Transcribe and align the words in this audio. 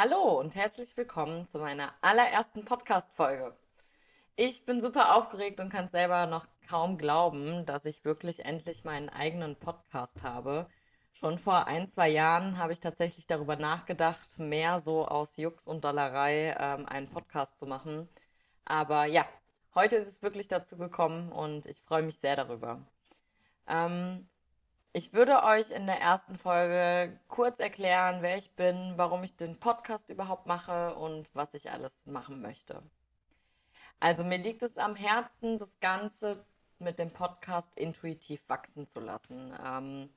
Hallo 0.00 0.38
und 0.38 0.54
herzlich 0.54 0.96
willkommen 0.96 1.44
zu 1.48 1.58
meiner 1.58 1.92
allerersten 2.02 2.64
Podcast-Folge. 2.64 3.52
Ich 4.36 4.64
bin 4.64 4.80
super 4.80 5.16
aufgeregt 5.16 5.58
und 5.58 5.70
kann 5.70 5.88
selber 5.88 6.26
noch 6.26 6.46
kaum 6.68 6.98
glauben, 6.98 7.66
dass 7.66 7.84
ich 7.84 8.04
wirklich 8.04 8.44
endlich 8.44 8.84
meinen 8.84 9.08
eigenen 9.08 9.56
Podcast 9.56 10.22
habe. 10.22 10.68
Schon 11.14 11.36
vor 11.36 11.66
ein, 11.66 11.88
zwei 11.88 12.08
Jahren 12.08 12.58
habe 12.58 12.72
ich 12.72 12.78
tatsächlich 12.78 13.26
darüber 13.26 13.56
nachgedacht, 13.56 14.38
mehr 14.38 14.78
so 14.78 15.04
aus 15.04 15.36
Jux 15.36 15.66
und 15.66 15.84
Dollerei 15.84 16.54
ähm, 16.56 16.86
einen 16.86 17.08
Podcast 17.08 17.58
zu 17.58 17.66
machen. 17.66 18.08
Aber 18.66 19.04
ja, 19.06 19.26
heute 19.74 19.96
ist 19.96 20.06
es 20.06 20.22
wirklich 20.22 20.46
dazu 20.46 20.76
gekommen 20.76 21.32
und 21.32 21.66
ich 21.66 21.80
freue 21.80 22.02
mich 22.02 22.18
sehr 22.18 22.36
darüber. 22.36 22.86
Ähm, 23.66 24.28
ich 24.92 25.12
würde 25.12 25.42
euch 25.42 25.70
in 25.70 25.86
der 25.86 26.00
ersten 26.00 26.36
Folge 26.36 27.18
kurz 27.28 27.60
erklären, 27.60 28.22
wer 28.22 28.36
ich 28.36 28.50
bin, 28.52 28.94
warum 28.96 29.22
ich 29.24 29.36
den 29.36 29.58
Podcast 29.60 30.10
überhaupt 30.10 30.46
mache 30.46 30.94
und 30.94 31.28
was 31.34 31.54
ich 31.54 31.70
alles 31.70 32.06
machen 32.06 32.40
möchte. 32.40 32.82
Also 34.00 34.24
mir 34.24 34.38
liegt 34.38 34.62
es 34.62 34.78
am 34.78 34.96
Herzen, 34.96 35.58
das 35.58 35.80
Ganze 35.80 36.44
mit 36.78 36.98
dem 36.98 37.10
Podcast 37.10 37.76
intuitiv 37.76 38.48
wachsen 38.48 38.86
zu 38.86 39.00
lassen. 39.00 39.52
Ähm, 39.64 40.10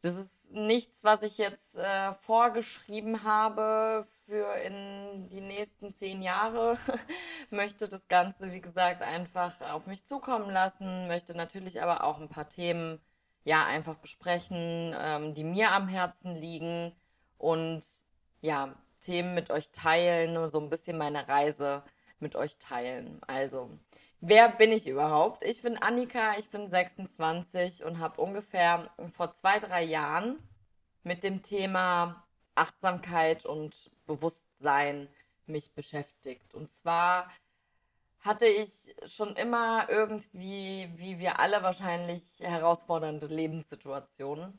das 0.00 0.16
ist 0.16 0.52
nichts, 0.52 1.02
was 1.02 1.22
ich 1.22 1.38
jetzt 1.38 1.76
äh, 1.76 2.12
vorgeschrieben 2.14 3.24
habe 3.24 4.06
für 4.26 4.54
in 4.56 5.28
die 5.30 5.40
nächsten 5.40 5.92
zehn 5.92 6.22
Jahre. 6.22 6.78
möchte 7.50 7.88
das 7.88 8.08
Ganze, 8.08 8.52
wie 8.52 8.60
gesagt, 8.60 9.02
einfach 9.02 9.60
auf 9.72 9.86
mich 9.86 10.04
zukommen 10.04 10.50
lassen, 10.50 11.08
möchte 11.08 11.34
natürlich 11.34 11.82
aber 11.82 12.04
auch 12.04 12.20
ein 12.20 12.28
paar 12.28 12.48
Themen 12.48 13.00
ja 13.44 13.64
einfach 13.66 13.96
besprechen, 13.96 14.94
ähm, 14.98 15.34
die 15.34 15.44
mir 15.44 15.72
am 15.72 15.88
Herzen 15.88 16.34
liegen 16.34 16.92
und 17.38 17.84
ja, 18.40 18.74
Themen 19.00 19.34
mit 19.34 19.50
euch 19.50 19.70
teilen, 19.70 20.48
so 20.48 20.58
ein 20.58 20.70
bisschen 20.70 20.96
meine 20.96 21.28
Reise 21.28 21.82
mit 22.20 22.36
euch 22.36 22.56
teilen. 22.56 23.20
Also, 23.26 23.70
wer 24.20 24.48
bin 24.48 24.72
ich 24.72 24.86
überhaupt? 24.86 25.42
Ich 25.42 25.62
bin 25.62 25.76
Annika, 25.76 26.38
ich 26.38 26.48
bin 26.48 26.68
26 26.68 27.84
und 27.84 27.98
habe 27.98 28.20
ungefähr 28.20 28.90
vor 29.10 29.32
zwei, 29.32 29.58
drei 29.58 29.82
Jahren 29.82 30.38
mit 31.02 31.22
dem 31.22 31.42
Thema 31.42 32.24
Achtsamkeit 32.54 33.44
und 33.44 33.90
Bewusstsein 34.06 35.08
mich 35.46 35.74
beschäftigt. 35.74 36.54
Und 36.54 36.70
zwar 36.70 37.28
hatte 38.24 38.46
ich 38.46 38.94
schon 39.06 39.36
immer 39.36 39.86
irgendwie, 39.90 40.88
wie 40.96 41.18
wir 41.18 41.38
alle 41.38 41.62
wahrscheinlich, 41.62 42.22
herausfordernde 42.40 43.26
Lebenssituationen. 43.26 44.58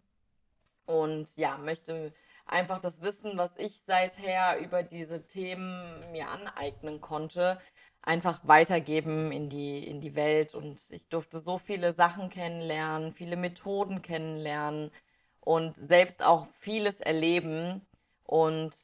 Und 0.86 1.36
ja, 1.36 1.58
möchte 1.58 2.14
einfach 2.46 2.80
das 2.80 3.02
Wissen, 3.02 3.38
was 3.38 3.58
ich 3.58 3.82
seither 3.82 4.60
über 4.60 4.84
diese 4.84 5.26
Themen 5.26 6.12
mir 6.12 6.30
aneignen 6.30 7.02
konnte, 7.02 7.60
einfach 8.04 8.42
weitergeben 8.44 9.32
in 9.32 9.50
die, 9.50 9.80
in 9.88 10.00
die 10.00 10.16
Welt. 10.16 10.54
Und 10.54 10.92
ich 10.92 11.10
durfte 11.10 11.40
so 11.40 11.58
viele 11.58 11.92
Sachen 11.92 12.30
kennenlernen, 12.30 13.14
viele 13.14 13.36
Methoden 13.36 14.04
kennenlernen 14.04 14.92
und 15.40 15.76
selbst 15.76 16.22
auch 16.22 16.46
vieles 16.60 17.02
erleben 17.02 17.82
und 18.26 18.78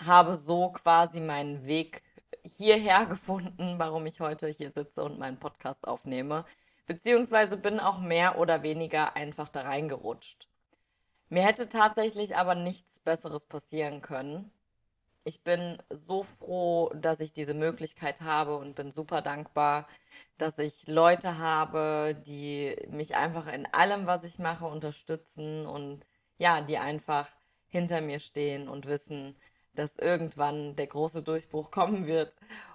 habe 0.00 0.34
so 0.34 0.70
quasi 0.70 1.18
meinen 1.18 1.66
Weg 1.66 2.02
hierher 2.56 3.06
gefunden, 3.06 3.78
warum 3.78 4.06
ich 4.06 4.20
heute 4.20 4.48
hier 4.48 4.70
sitze 4.70 5.02
und 5.02 5.18
meinen 5.18 5.38
Podcast 5.38 5.86
aufnehme. 5.86 6.44
Beziehungsweise 6.86 7.56
bin 7.56 7.80
auch 7.80 8.00
mehr 8.00 8.38
oder 8.38 8.62
weniger 8.62 9.14
einfach 9.16 9.48
da 9.48 9.62
reingerutscht. 9.62 10.48
Mir 11.28 11.42
hätte 11.42 11.68
tatsächlich 11.68 12.36
aber 12.36 12.54
nichts 12.54 13.00
Besseres 13.00 13.44
passieren 13.44 14.00
können. 14.00 14.50
Ich 15.24 15.44
bin 15.44 15.76
so 15.90 16.22
froh, 16.22 16.90
dass 16.94 17.20
ich 17.20 17.34
diese 17.34 17.52
Möglichkeit 17.52 18.22
habe 18.22 18.56
und 18.56 18.74
bin 18.74 18.90
super 18.90 19.20
dankbar, 19.20 19.86
dass 20.38 20.58
ich 20.58 20.86
Leute 20.86 21.36
habe, 21.36 22.16
die 22.26 22.74
mich 22.88 23.14
einfach 23.16 23.46
in 23.52 23.66
allem, 23.66 24.06
was 24.06 24.24
ich 24.24 24.38
mache, 24.38 24.64
unterstützen 24.64 25.66
und 25.66 26.06
ja, 26.38 26.62
die 26.62 26.78
einfach 26.78 27.28
hinter 27.66 28.00
mir 28.00 28.20
stehen 28.20 28.68
und 28.68 28.86
wissen, 28.86 29.36
dass 29.78 29.96
irgendwann 29.96 30.76
der 30.76 30.86
große 30.86 31.22
Durchbruch 31.22 31.70
kommen 31.72 32.06
wird 32.06 32.32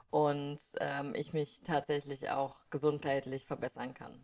und 0.10 0.60
ähm, 0.80 1.14
ich 1.16 1.34
mich 1.34 1.62
tatsächlich 1.64 2.30
auch 2.30 2.56
gesundheitlich 2.70 3.46
verbessern 3.46 3.94
kann. 3.94 4.24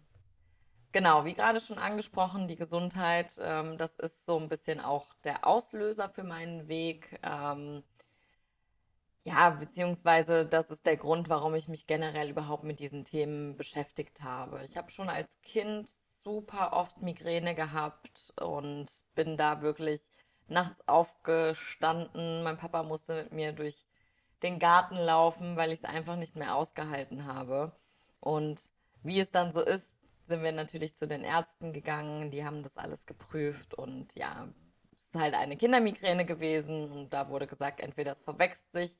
Genau, 0.91 1.23
wie 1.23 1.35
gerade 1.35 1.59
schon 1.59 1.77
angesprochen, 1.77 2.47
die 2.47 2.55
Gesundheit, 2.55 3.39
ähm, 3.41 3.77
das 3.77 3.95
ist 3.95 4.25
so 4.25 4.39
ein 4.39 4.49
bisschen 4.49 4.79
auch 4.79 5.13
der 5.23 5.45
Auslöser 5.45 6.09
für 6.09 6.23
meinen 6.23 6.67
Weg. 6.67 7.19
Ähm, 7.21 7.83
ja, 9.23 9.51
beziehungsweise 9.51 10.45
das 10.47 10.71
ist 10.71 10.87
der 10.87 10.97
Grund, 10.97 11.29
warum 11.29 11.53
ich 11.53 11.67
mich 11.67 11.85
generell 11.85 12.29
überhaupt 12.29 12.63
mit 12.63 12.79
diesen 12.79 13.05
Themen 13.05 13.55
beschäftigt 13.55 14.23
habe. 14.23 14.63
Ich 14.65 14.77
habe 14.77 14.89
schon 14.89 15.09
als 15.09 15.39
Kind 15.41 15.89
super 16.23 16.73
oft 16.73 17.01
Migräne 17.03 17.53
gehabt 17.53 18.33
und 18.41 18.87
bin 19.13 19.37
da 19.37 19.61
wirklich 19.61 20.09
nachts 20.49 20.87
aufgestanden. 20.87 22.43
Mein 22.43 22.57
Papa 22.57 22.83
musste 22.83 23.23
mit 23.23 23.33
mir 23.33 23.51
durch 23.53 23.85
den 24.43 24.59
Garten 24.59 24.97
laufen, 24.97 25.55
weil 25.55 25.71
ich 25.71 25.79
es 25.79 25.85
einfach 25.85 26.15
nicht 26.15 26.35
mehr 26.35 26.55
ausgehalten 26.55 27.25
habe. 27.25 27.71
Und 28.19 28.71
wie 29.03 29.19
es 29.19 29.31
dann 29.31 29.53
so 29.53 29.61
ist, 29.61 29.95
sind 30.25 30.43
wir 30.43 30.51
natürlich 30.51 30.95
zu 30.95 31.07
den 31.07 31.23
Ärzten 31.23 31.73
gegangen. 31.73 32.31
Die 32.31 32.45
haben 32.45 32.63
das 32.63 32.77
alles 32.77 33.05
geprüft 33.05 33.73
und 33.73 34.15
ja, 34.15 34.47
es 34.97 35.07
ist 35.07 35.15
halt 35.15 35.33
eine 35.33 35.57
Kindermigräne 35.57 36.25
gewesen 36.25 36.91
und 36.91 37.13
da 37.13 37.29
wurde 37.29 37.47
gesagt, 37.47 37.79
entweder 37.79 38.11
es 38.11 38.21
verwechselt 38.21 38.71
sich 38.71 38.97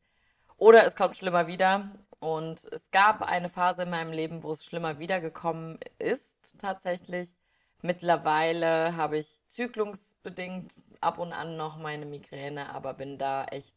oder 0.59 0.85
es 0.85 0.95
kommt 0.95 1.17
schlimmer 1.17 1.47
wieder. 1.47 1.89
Und 2.19 2.65
es 2.73 2.91
gab 2.91 3.21
eine 3.21 3.47
Phase 3.47 3.83
in 3.83 3.89
meinem 3.89 4.11
Leben, 4.11 4.43
wo 4.43 4.51
es 4.51 4.65
schlimmer 4.65 4.99
wiedergekommen 4.99 5.79
ist, 5.99 6.59
tatsächlich. 6.59 7.33
Mittlerweile 7.81 8.97
habe 8.97 9.17
ich 9.17 9.39
zyklungsbedingt 9.47 10.69
ab 11.01 11.17
und 11.19 11.33
an 11.33 11.57
noch 11.57 11.77
meine 11.77 12.05
Migräne, 12.05 12.69
aber 12.73 12.93
bin 12.93 13.17
da 13.17 13.45
echt 13.45 13.75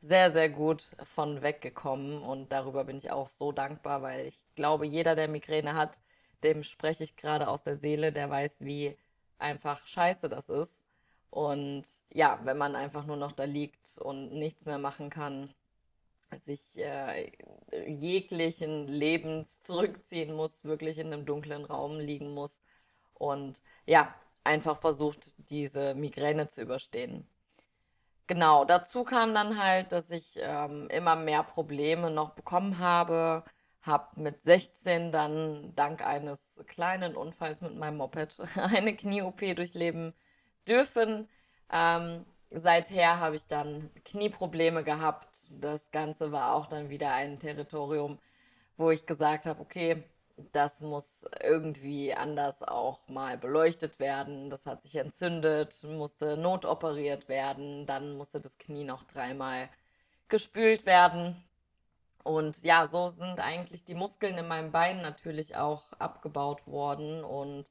sehr, 0.00 0.30
sehr 0.30 0.50
gut 0.50 0.82
von 1.04 1.42
weggekommen 1.42 2.22
und 2.22 2.52
darüber 2.52 2.84
bin 2.84 2.96
ich 2.96 3.10
auch 3.10 3.28
so 3.28 3.52
dankbar, 3.52 4.02
weil 4.02 4.26
ich 4.26 4.44
glaube, 4.54 4.86
jeder, 4.86 5.14
der 5.14 5.28
Migräne 5.28 5.74
hat, 5.74 5.98
dem 6.42 6.62
spreche 6.64 7.04
ich 7.04 7.16
gerade 7.16 7.48
aus 7.48 7.62
der 7.62 7.76
Seele, 7.76 8.12
der 8.12 8.28
weiß, 8.30 8.60
wie 8.60 8.96
einfach 9.38 9.86
scheiße 9.86 10.28
das 10.28 10.48
ist. 10.50 10.84
Und 11.30 11.84
ja, 12.10 12.38
wenn 12.44 12.58
man 12.58 12.76
einfach 12.76 13.06
nur 13.06 13.16
noch 13.16 13.32
da 13.32 13.44
liegt 13.44 13.98
und 13.98 14.32
nichts 14.32 14.66
mehr 14.66 14.78
machen 14.78 15.10
kann, 15.10 15.52
sich 16.42 16.78
äh, 16.78 17.30
jeglichen 17.86 18.88
Lebens 18.88 19.60
zurückziehen 19.60 20.34
muss, 20.34 20.64
wirklich 20.64 20.98
in 20.98 21.12
einem 21.12 21.24
dunklen 21.24 21.64
Raum 21.64 21.98
liegen 21.98 22.34
muss 22.34 22.60
und 23.14 23.62
ja, 23.86 24.14
einfach 24.44 24.76
versucht, 24.76 25.34
diese 25.50 25.94
Migräne 25.94 26.46
zu 26.46 26.62
überstehen. 26.62 27.26
Genau, 28.26 28.64
dazu 28.64 29.04
kam 29.04 29.34
dann 29.34 29.58
halt, 29.62 29.92
dass 29.92 30.10
ich 30.10 30.38
ähm, 30.40 30.88
immer 30.88 31.14
mehr 31.16 31.42
Probleme 31.42 32.10
noch 32.10 32.30
bekommen 32.30 32.78
habe. 32.78 33.44
Habe 33.82 34.20
mit 34.20 34.42
16 34.42 35.12
dann 35.12 35.74
dank 35.76 36.06
eines 36.06 36.62
kleinen 36.68 37.16
Unfalls 37.16 37.60
mit 37.60 37.76
meinem 37.76 37.98
Moped 37.98 38.38
eine 38.56 38.96
Knie-OP 38.96 39.40
durchleben 39.56 40.14
dürfen. 40.66 41.28
Ähm, 41.70 42.24
seither 42.50 43.20
habe 43.20 43.36
ich 43.36 43.46
dann 43.46 43.90
Knieprobleme 44.04 44.84
gehabt. 44.84 45.48
Das 45.50 45.90
Ganze 45.90 46.32
war 46.32 46.54
auch 46.54 46.66
dann 46.66 46.88
wieder 46.88 47.12
ein 47.12 47.38
Territorium, 47.38 48.18
wo 48.78 48.90
ich 48.90 49.04
gesagt 49.06 49.46
habe, 49.46 49.60
okay, 49.60 50.02
das 50.36 50.80
muss 50.80 51.24
irgendwie 51.42 52.14
anders 52.14 52.62
auch 52.62 53.06
mal 53.08 53.38
beleuchtet 53.38 53.98
werden. 54.00 54.50
Das 54.50 54.66
hat 54.66 54.82
sich 54.82 54.96
entzündet, 54.96 55.82
musste 55.84 56.36
notoperiert 56.36 57.28
werden, 57.28 57.86
dann 57.86 58.16
musste 58.16 58.40
das 58.40 58.58
Knie 58.58 58.84
noch 58.84 59.04
dreimal 59.04 59.68
gespült 60.28 60.86
werden. 60.86 61.36
Und 62.24 62.62
ja, 62.64 62.86
so 62.86 63.08
sind 63.08 63.40
eigentlich 63.40 63.84
die 63.84 63.94
Muskeln 63.94 64.38
in 64.38 64.48
meinem 64.48 64.72
Bein 64.72 65.02
natürlich 65.02 65.56
auch 65.56 65.92
abgebaut 65.98 66.66
worden. 66.66 67.22
Und 67.22 67.70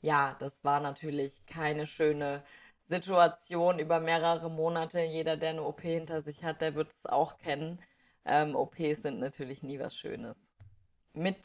ja, 0.00 0.36
das 0.38 0.64
war 0.64 0.80
natürlich 0.80 1.44
keine 1.46 1.86
schöne 1.86 2.42
Situation 2.84 3.78
über 3.78 4.00
mehrere 4.00 4.50
Monate. 4.50 5.00
Jeder, 5.00 5.36
der 5.36 5.50
eine 5.50 5.64
OP 5.64 5.80
hinter 5.80 6.20
sich 6.20 6.44
hat, 6.44 6.60
der 6.60 6.74
wird 6.74 6.92
es 6.92 7.06
auch 7.06 7.38
kennen. 7.38 7.80
Ähm, 8.24 8.54
OPs 8.54 9.02
sind 9.02 9.20
natürlich 9.20 9.62
nie 9.62 9.78
was 9.80 9.96
Schönes. 9.96 10.52
Mit 11.14 11.44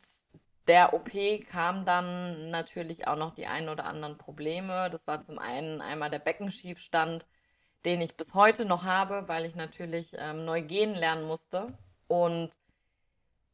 der 0.68 0.94
OP 0.94 1.12
kam 1.48 1.86
dann 1.86 2.50
natürlich 2.50 3.08
auch 3.08 3.18
noch 3.18 3.34
die 3.34 3.48
ein 3.48 3.70
oder 3.70 3.86
anderen 3.86 4.18
Probleme. 4.18 4.90
Das 4.90 5.08
war 5.08 5.22
zum 5.22 5.40
einen 5.40 5.82
einmal 5.82 6.10
der 6.10 6.20
Beckenschiefstand, 6.20 7.26
den 7.86 8.02
ich 8.02 8.18
bis 8.18 8.34
heute 8.34 8.66
noch 8.66 8.84
habe, 8.84 9.28
weil 9.28 9.46
ich 9.46 9.56
natürlich 9.56 10.16
ähm, 10.18 10.46
neu 10.46 10.62
gehen 10.62 10.96
lernen 10.96 11.26
musste. 11.28 11.78
Und 12.08 12.58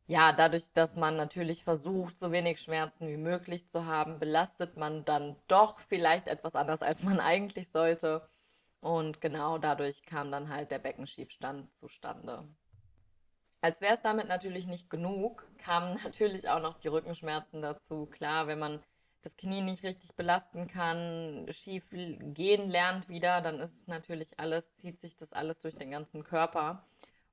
ja, 0.07 0.31
dadurch, 0.33 0.73
dass 0.73 0.95
man 0.95 1.15
natürlich 1.15 1.63
versucht, 1.63 2.17
so 2.17 2.31
wenig 2.31 2.59
Schmerzen 2.61 3.07
wie 3.07 3.17
möglich 3.17 3.67
zu 3.69 3.85
haben, 3.85 4.19
belastet 4.19 4.77
man 4.77 5.05
dann 5.05 5.35
doch 5.47 5.79
vielleicht 5.79 6.27
etwas 6.27 6.55
anders, 6.55 6.81
als 6.81 7.03
man 7.03 7.19
eigentlich 7.21 7.71
sollte. 7.71 8.27
Und 8.81 9.21
genau 9.21 9.57
dadurch 9.57 10.03
kam 10.03 10.31
dann 10.31 10.49
halt 10.49 10.71
der 10.71 10.79
Beckenschiefstand 10.79 11.75
zustande. 11.75 12.47
Als 13.61 13.79
wäre 13.79 13.93
es 13.93 14.01
damit 14.01 14.27
natürlich 14.27 14.65
nicht 14.67 14.89
genug, 14.89 15.47
kamen 15.57 15.99
natürlich 16.03 16.49
auch 16.49 16.59
noch 16.59 16.79
die 16.79 16.87
Rückenschmerzen 16.87 17.61
dazu. 17.61 18.07
Klar, 18.07 18.47
wenn 18.47 18.59
man 18.59 18.83
das 19.21 19.37
Knie 19.37 19.61
nicht 19.61 19.83
richtig 19.83 20.15
belasten 20.15 20.67
kann, 20.67 21.45
schief 21.51 21.89
gehen 21.91 22.69
lernt 22.69 23.07
wieder, 23.07 23.41
dann 23.41 23.59
ist 23.59 23.77
es 23.77 23.87
natürlich 23.87 24.39
alles, 24.39 24.73
zieht 24.73 24.99
sich 24.99 25.15
das 25.15 25.31
alles 25.31 25.59
durch 25.59 25.75
den 25.75 25.91
ganzen 25.91 26.23
Körper. 26.23 26.83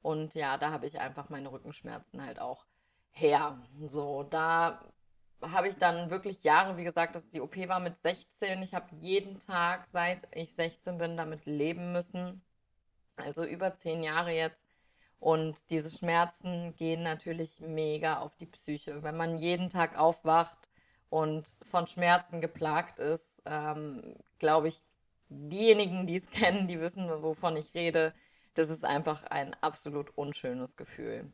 Und 0.02 0.34
ja, 0.34 0.58
da 0.58 0.70
habe 0.70 0.86
ich 0.86 1.00
einfach 1.00 1.30
meine 1.30 1.50
Rückenschmerzen 1.50 2.22
halt 2.22 2.40
auch 2.40 2.66
her. 3.10 3.58
So, 3.86 4.22
da 4.22 4.80
habe 5.42 5.68
ich 5.68 5.76
dann 5.76 6.10
wirklich 6.10 6.44
Jahre, 6.44 6.76
wie 6.76 6.84
gesagt, 6.84 7.14
dass 7.14 7.30
die 7.30 7.40
OP 7.40 7.56
war 7.68 7.80
mit 7.80 7.96
16. 7.96 8.62
Ich 8.62 8.74
habe 8.74 8.86
jeden 8.96 9.38
Tag, 9.38 9.86
seit 9.86 10.28
ich 10.34 10.52
16 10.52 10.98
bin, 10.98 11.16
damit 11.16 11.46
leben 11.46 11.92
müssen. 11.92 12.42
Also 13.16 13.44
über 13.44 13.74
zehn 13.76 14.02
Jahre 14.02 14.32
jetzt. 14.32 14.66
Und 15.20 15.70
diese 15.70 15.90
Schmerzen 15.90 16.74
gehen 16.76 17.02
natürlich 17.02 17.60
mega 17.60 18.18
auf 18.20 18.36
die 18.36 18.46
Psyche. 18.46 19.02
Wenn 19.02 19.16
man 19.16 19.38
jeden 19.38 19.68
Tag 19.68 19.98
aufwacht 19.98 20.70
und 21.10 21.56
von 21.62 21.86
Schmerzen 21.86 22.40
geplagt 22.40 22.98
ist, 22.98 23.42
ähm, 23.44 24.14
glaube 24.38 24.68
ich, 24.68 24.82
diejenigen, 25.28 26.06
die 26.06 26.16
es 26.16 26.30
kennen, 26.30 26.68
die 26.68 26.80
wissen, 26.80 27.08
wovon 27.22 27.56
ich 27.56 27.74
rede, 27.74 28.14
das 28.54 28.70
ist 28.70 28.84
einfach 28.84 29.24
ein 29.24 29.54
absolut 29.60 30.10
unschönes 30.16 30.76
Gefühl. 30.76 31.32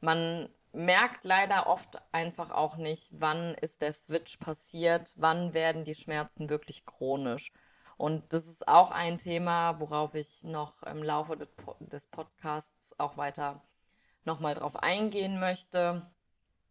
Man 0.00 0.48
merkt 0.72 1.24
leider 1.24 1.66
oft 1.68 1.96
einfach 2.12 2.50
auch 2.50 2.76
nicht, 2.76 3.10
wann 3.12 3.54
ist 3.54 3.82
der 3.82 3.92
Switch 3.92 4.36
passiert, 4.36 5.14
wann 5.16 5.54
werden 5.54 5.84
die 5.84 5.94
Schmerzen 5.94 6.50
wirklich 6.50 6.84
chronisch. 6.84 7.52
Und 7.96 8.32
das 8.32 8.46
ist 8.46 8.68
auch 8.68 8.90
ein 8.90 9.18
Thema, 9.18 9.80
worauf 9.80 10.14
ich 10.14 10.44
noch 10.44 10.82
im 10.82 11.02
Laufe 11.02 11.36
des 11.80 12.06
Podcasts 12.06 12.98
auch 12.98 13.16
weiter 13.16 13.62
nochmal 14.24 14.54
drauf 14.54 14.76
eingehen 14.82 15.40
möchte, 15.40 16.06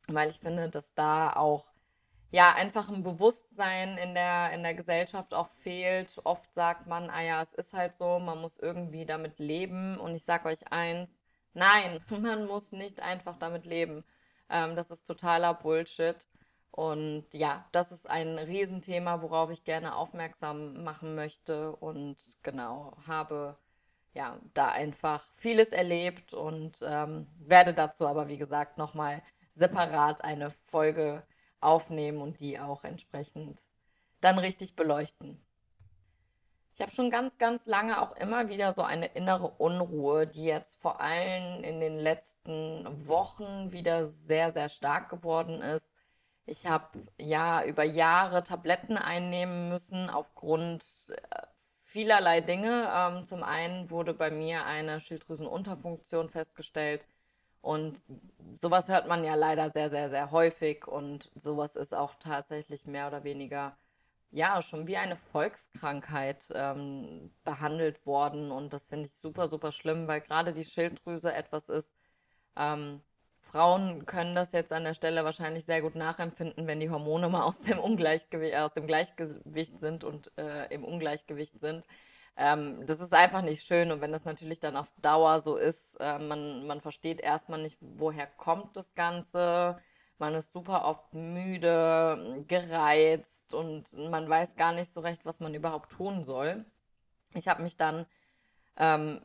weil 0.07 0.30
ich 0.30 0.39
finde, 0.39 0.69
dass 0.69 0.94
da 0.94 1.33
auch 1.33 1.72
ja 2.31 2.54
einfach 2.54 2.89
ein 2.89 3.01
Bewusstsein 3.04 3.98
in 3.98 4.13
der, 4.13 4.51
in 4.51 4.62
der 4.62 4.74
Gesellschaft 4.74 5.33
auch 5.33 5.48
fehlt. 5.48 6.19
Oft 6.25 6.54
sagt 6.54 6.86
man, 6.86 7.10
ah 7.10 7.22
ja, 7.22 7.42
es 7.42 7.54
ist 7.54 7.74
halt 7.74 7.94
so, 7.94 8.19
man 8.19 8.42
muss 8.42 8.57
irgendwie 8.57 9.06
damit 9.06 9.39
leben. 9.39 9.98
Und 9.98 10.13
ich 10.16 10.25
sage 10.25 10.50
euch 10.50 10.71
eins, 10.71 11.19
nein, 11.54 12.00
man 12.21 12.45
muss 12.45 12.71
nicht 12.71 13.01
einfach 13.01 13.38
damit 13.38 13.66
leben. 13.66 14.04
Ähm, 14.50 14.75
das 14.75 14.92
ist 14.92 15.07
totaler 15.07 15.54
Bullshit. 15.54 16.28
Und 16.75 17.24
ja, 17.31 17.63
das 17.72 17.94
ist 17.94 18.10
ein 18.10 18.38
Riesenthema, 18.38 19.22
worauf 19.22 19.50
ich 19.50 19.63
gerne 19.63 19.95
aufmerksam 19.95 20.83
machen 20.83 21.16
möchte 21.16 21.74
und 21.74 22.18
genau, 22.44 22.98
habe 23.07 23.57
ja 24.13 24.38
da 24.54 24.72
einfach 24.72 25.25
vieles 25.36 25.69
erlebt 25.69 26.33
und 26.33 26.80
ähm, 26.81 27.27
werde 27.39 27.74
dazu 27.74 28.06
aber, 28.06 28.27
wie 28.27 28.38
gesagt, 28.38 28.77
nochmal 28.77 29.24
separat 29.54 30.25
eine 30.25 30.51
Folge 30.51 31.24
aufnehmen 31.62 32.19
und 32.19 32.42
die 32.42 32.60
auch 32.60 32.83
entsprechend 32.83 33.62
dann 34.19 34.38
richtig 34.38 34.75
beleuchten. 34.75 35.42
Ich 36.74 36.81
habe 36.81 36.92
schon 36.92 37.10
ganz, 37.10 37.38
ganz 37.38 37.68
lange 37.68 38.01
auch 38.01 38.18
immer 38.18 38.50
wieder 38.50 38.74
so 38.74 38.81
eine 38.81 39.06
innere 39.06 39.48
Unruhe, 39.48 40.28
die 40.28 40.44
jetzt 40.44 40.81
vor 40.81 41.00
allem 41.00 41.63
in 41.63 41.80
den 41.80 41.95
letzten 41.95 43.07
Wochen 43.07 43.71
wieder 43.71 44.04
sehr, 44.04 44.51
sehr 44.51 44.68
stark 44.68 45.07
geworden 45.07 45.62
ist 45.62 45.94
ich 46.45 46.68
habe 46.68 47.00
ja 47.18 47.63
über 47.63 47.83
Jahre 47.83 48.44
Tabletten 48.44 48.97
einnehmen 48.97 49.69
müssen 49.69 50.09
aufgrund 50.09 50.83
äh, 51.09 51.47
vielerlei 51.81 52.42
Dinge. 52.42 52.89
Ähm, 52.94 53.25
zum 53.25 53.44
einen 53.44 53.89
wurde 53.89 54.13
bei 54.13 54.30
mir 54.30 54.65
eine 54.65 55.00
Schilddrüsenunterfunktion 55.00 56.30
festgestellt. 56.30 57.06
Und 57.62 58.00
sowas 58.59 58.89
hört 58.89 59.07
man 59.07 59.24
ja 59.24 59.33
leider 59.33 59.71
sehr, 59.71 59.89
sehr, 59.89 60.09
sehr 60.09 60.30
häufig. 60.31 60.88
Und 60.88 61.31
sowas 61.36 61.75
ist 61.75 61.95
auch 61.95 62.13
tatsächlich 62.15 62.86
mehr 62.86 63.07
oder 63.07 63.24
weniger, 63.24 63.75
ja, 64.30 64.62
schon 64.62 64.88
wie 64.88 64.97
eine 64.97 65.15
Volkskrankheit 65.15 66.51
ähm, 66.53 67.33
behandelt 67.44 68.06
worden. 68.06 68.51
Und 68.51 68.74
das 68.74 68.86
finde 68.86 69.07
ich 69.07 69.13
super, 69.13 69.47
super 69.47 69.71
schlimm, 69.71 70.07
weil 70.07 70.21
gerade 70.21 70.53
die 70.53 70.65
Schilddrüse 70.65 71.33
etwas 71.33 71.69
ist, 71.69 71.92
ähm, 72.56 73.01
Frauen 73.45 74.06
können 74.06 74.33
das 74.33 74.51
jetzt 74.51 74.74
an 74.74 74.83
der 74.83 74.94
Stelle 74.94 75.24
wahrscheinlich 75.24 75.65
sehr 75.65 75.81
gut 75.81 75.95
nachempfinden, 75.95 76.68
wenn 76.68 76.80
die 76.80 76.89
Hormone 76.89 77.30
mal 77.30 77.44
aus 77.44 77.62
dem, 77.62 77.80
Ungleichgewicht, 77.80 78.53
äh, 78.53 78.57
aus 78.57 78.74
dem 78.74 78.88
Gleichgewicht 78.88 79.80
sind 79.80 80.03
und 80.03 80.31
äh, 80.38 80.74
im 80.74 80.83
Ungleichgewicht 80.83 81.59
sind. 81.59 81.86
Ähm, 82.38 82.86
das 82.86 83.00
ist 83.00 83.13
einfach 83.13 83.42
nicht 83.42 83.63
schön 83.63 83.92
und 83.92 84.01
wenn 84.01 84.12
das 84.12 84.25
natürlich 84.25 84.59
dann 84.59 84.75
auf 84.75 84.92
Dauer 85.01 85.39
so 85.39 85.56
ist, 85.56 85.95
äh, 86.00 86.19
man, 86.19 86.68
man 86.68 86.81
versteht 86.81 87.21
erstmal 87.21 87.62
nicht, 87.62 87.77
woher 87.80 88.27
kommt 88.27 88.75
das 88.75 88.95
Ganze. 88.95 89.77
Man 90.18 90.33
ist 90.33 90.53
super 90.53 90.86
oft 90.86 91.13
müde, 91.13 92.44
gereizt 92.47 93.53
und 93.53 93.94
man 94.09 94.30
weiß 94.30 94.56
gar 94.56 94.74
nicht 94.74 94.92
so 94.92 95.01
recht, 95.01 95.25
was 95.25 95.39
man 95.39 95.53
überhaupt 95.53 95.92
tun 95.92 96.24
soll. 96.24 96.65
Ich 97.33 97.47
habe 97.47 97.63
mich 97.63 97.77
dann 97.77 98.06
ähm, 98.77 99.21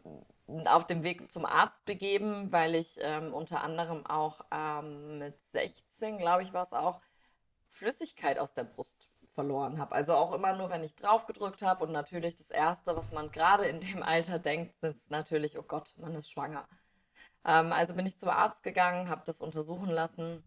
auf 0.66 0.86
dem 0.86 1.02
Weg 1.04 1.30
zum 1.30 1.46
Arzt 1.46 1.84
begeben, 1.84 2.50
weil 2.52 2.74
ich 2.74 2.98
ähm, 3.00 3.32
unter 3.32 3.62
anderem 3.62 4.06
auch 4.06 4.40
ähm, 4.50 5.18
mit 5.18 5.42
16, 5.44 6.18
glaube 6.18 6.42
ich, 6.42 6.52
war 6.52 6.62
es 6.62 6.72
auch, 6.72 7.00
Flüssigkeit 7.68 8.38
aus 8.38 8.52
der 8.52 8.64
Brust 8.64 9.10
verloren 9.26 9.78
habe. 9.78 9.94
Also 9.94 10.14
auch 10.14 10.32
immer 10.32 10.54
nur, 10.56 10.70
wenn 10.70 10.82
ich 10.82 10.96
drauf 10.96 11.26
gedrückt 11.26 11.62
habe. 11.62 11.84
Und 11.84 11.92
natürlich 11.92 12.34
das 12.34 12.50
Erste, 12.50 12.96
was 12.96 13.12
man 13.12 13.30
gerade 13.30 13.64
in 13.66 13.80
dem 13.80 14.02
Alter 14.02 14.38
denkt, 14.38 14.82
ist 14.82 15.10
natürlich, 15.10 15.56
oh 15.58 15.62
Gott, 15.62 15.94
man 15.96 16.14
ist 16.14 16.30
schwanger. 16.30 16.68
Ähm, 17.44 17.72
also 17.72 17.94
bin 17.94 18.06
ich 18.06 18.18
zum 18.18 18.28
Arzt 18.28 18.62
gegangen, 18.62 19.08
habe 19.08 19.22
das 19.24 19.40
untersuchen 19.40 19.90
lassen. 19.90 20.44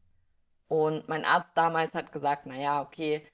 Und 0.67 1.07
mein 1.07 1.25
Arzt 1.25 1.57
damals 1.57 1.95
hat 1.95 2.11
gesagt, 2.11 2.45
naja, 2.45 2.81
okay, 2.81 3.25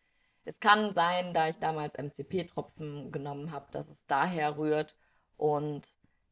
es 0.46 0.60
kann 0.60 0.94
sein, 0.94 1.34
da 1.34 1.48
ich 1.48 1.58
damals 1.58 1.96
MCP-Tropfen 1.98 3.12
genommen 3.12 3.52
habe, 3.52 3.68
dass 3.72 3.90
es 3.90 4.06
daher 4.08 4.58
rührt. 4.58 4.96
Und 5.38 5.88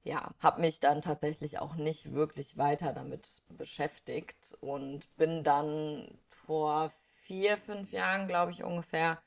ja, 0.08 0.32
habe 0.40 0.62
mich 0.62 0.80
dann 0.80 1.02
tatsächlich 1.02 1.60
auch 1.60 1.76
nicht 1.76 2.14
wirklich 2.14 2.58
weiter 2.58 2.94
damit 2.94 3.42
beschäftigt 3.50 4.58
und 4.62 5.16
bin 5.18 5.44
dann 5.44 6.18
vor 6.30 6.92
vier, 7.24 7.58
fünf 7.58 7.92
Jahren, 7.92 8.28
glaube 8.28 8.52
ich 8.52 8.64
ungefähr, 8.64 9.22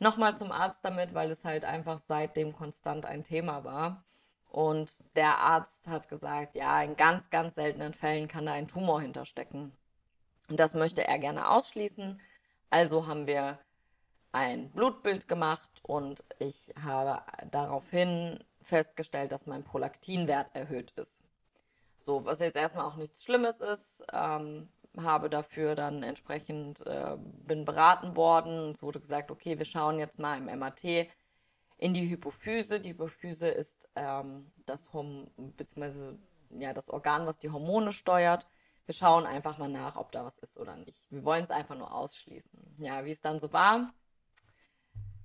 nochmal 0.00 0.36
zum 0.36 0.50
Arzt 0.50 0.84
damit, 0.84 1.14
weil 1.14 1.30
es 1.30 1.44
halt 1.44 1.64
einfach 1.64 1.98
seitdem 1.98 2.52
konstant 2.52 3.06
ein 3.06 3.22
Thema 3.22 3.64
war. 3.64 4.04
Und 4.50 4.98
der 5.16 5.38
Arzt 5.38 5.86
hat 5.88 6.08
gesagt, 6.08 6.56
ja, 6.56 6.82
in 6.82 6.96
ganz, 6.96 7.30
ganz 7.30 7.54
seltenen 7.54 7.94
Fällen 7.94 8.28
kann 8.28 8.46
da 8.46 8.52
ein 8.52 8.68
Tumor 8.68 9.00
hinterstecken. 9.00 9.72
Und 10.48 10.60
das 10.60 10.74
möchte 10.74 11.06
er 11.06 11.18
gerne 11.18 11.48
ausschließen. 11.48 12.20
Also 12.70 13.06
haben 13.06 13.26
wir 13.26 13.58
ein 14.32 14.70
Blutbild 14.70 15.28
gemacht 15.28 15.70
und 15.82 16.24
ich 16.40 16.74
habe 16.84 17.22
daraufhin 17.50 18.42
festgestellt, 18.66 19.32
dass 19.32 19.46
mein 19.46 19.64
Prolaktinwert 19.64 20.54
erhöht 20.54 20.92
ist. 20.92 21.22
So, 21.98 22.24
was 22.24 22.40
jetzt 22.40 22.56
erstmal 22.56 22.84
auch 22.84 22.96
nichts 22.96 23.24
Schlimmes 23.24 23.60
ist, 23.60 24.04
ähm, 24.12 24.68
habe 24.96 25.30
dafür 25.30 25.74
dann 25.74 26.02
entsprechend, 26.02 26.86
äh, 26.86 27.16
bin 27.18 27.64
beraten 27.64 28.16
worden. 28.16 28.72
Es 28.72 28.82
wurde 28.82 29.00
gesagt, 29.00 29.30
okay, 29.30 29.58
wir 29.58 29.64
schauen 29.64 29.98
jetzt 29.98 30.18
mal 30.18 30.36
im 30.38 30.58
MAT 30.58 30.84
in 31.78 31.94
die 31.94 32.08
Hypophyse. 32.08 32.80
Die 32.80 32.90
Hypophyse 32.90 33.48
ist 33.48 33.88
ähm, 33.96 34.50
das, 34.66 34.92
Horm 34.92 35.28
beziehungsweise, 35.36 36.18
ja, 36.50 36.72
das 36.72 36.90
Organ, 36.90 37.26
was 37.26 37.38
die 37.38 37.50
Hormone 37.50 37.92
steuert. 37.92 38.46
Wir 38.86 38.94
schauen 38.94 39.26
einfach 39.26 39.58
mal 39.58 39.68
nach, 39.68 39.96
ob 39.96 40.12
da 40.12 40.24
was 40.24 40.38
ist 40.38 40.58
oder 40.58 40.76
nicht. 40.76 41.10
Wir 41.10 41.24
wollen 41.24 41.44
es 41.44 41.50
einfach 41.50 41.76
nur 41.76 41.92
ausschließen. 41.92 42.76
Ja, 42.78 43.04
wie 43.04 43.10
es 43.10 43.22
dann 43.22 43.40
so 43.40 43.52
war, 43.52 43.92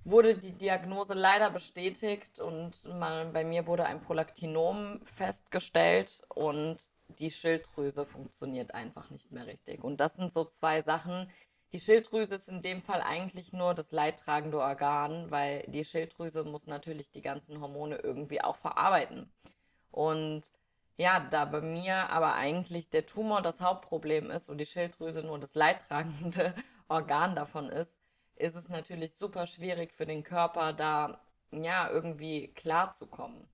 wurde 0.03 0.37
die 0.37 0.57
Diagnose 0.57 1.13
leider 1.13 1.49
bestätigt 1.49 2.39
und 2.39 2.83
man, 2.85 3.33
bei 3.33 3.43
mir 3.43 3.67
wurde 3.67 3.85
ein 3.85 4.01
Prolaktinom 4.01 5.01
festgestellt 5.03 6.21
und 6.29 6.77
die 7.07 7.31
Schilddrüse 7.31 8.05
funktioniert 8.05 8.73
einfach 8.73 9.09
nicht 9.09 9.31
mehr 9.31 9.47
richtig. 9.47 9.83
Und 9.83 9.99
das 9.99 10.15
sind 10.15 10.31
so 10.31 10.45
zwei 10.45 10.81
Sachen. 10.81 11.29
Die 11.73 11.79
Schilddrüse 11.79 12.35
ist 12.35 12.49
in 12.49 12.61
dem 12.61 12.81
Fall 12.81 13.01
eigentlich 13.01 13.53
nur 13.53 13.73
das 13.73 13.91
leidtragende 13.91 14.59
Organ, 14.59 15.29
weil 15.29 15.63
die 15.67 15.85
Schilddrüse 15.85 16.43
muss 16.43 16.67
natürlich 16.67 17.11
die 17.11 17.21
ganzen 17.21 17.61
Hormone 17.61 17.97
irgendwie 17.97 18.41
auch 18.41 18.55
verarbeiten. 18.55 19.31
Und 19.91 20.51
ja, 20.97 21.19
da 21.19 21.45
bei 21.45 21.61
mir 21.61 22.09
aber 22.09 22.35
eigentlich 22.35 22.89
der 22.89 23.05
Tumor 23.05 23.41
das 23.41 23.61
Hauptproblem 23.61 24.31
ist 24.31 24.49
und 24.49 24.57
die 24.57 24.65
Schilddrüse 24.65 25.23
nur 25.23 25.39
das 25.39 25.55
leidtragende 25.55 26.53
Organ 26.89 27.35
davon 27.35 27.69
ist, 27.69 27.98
ist 28.39 28.55
es 28.55 28.69
natürlich 28.69 29.15
super 29.17 29.47
schwierig 29.47 29.93
für 29.93 30.05
den 30.05 30.23
Körper, 30.23 30.73
da 30.73 31.21
ja 31.51 31.89
irgendwie 31.89 32.47
klarzukommen. 32.49 33.47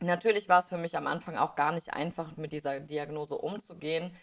Natürlich 0.00 0.48
war 0.48 0.60
es 0.60 0.68
für 0.68 0.78
mich 0.78 0.96
am 0.96 1.06
Anfang 1.06 1.36
auch 1.36 1.54
gar 1.54 1.72
nicht 1.72 1.92
einfach, 1.92 2.36
mit 2.36 2.52
dieser 2.52 2.80
Diagnose 2.80 3.36
umzugehen, 3.36 4.14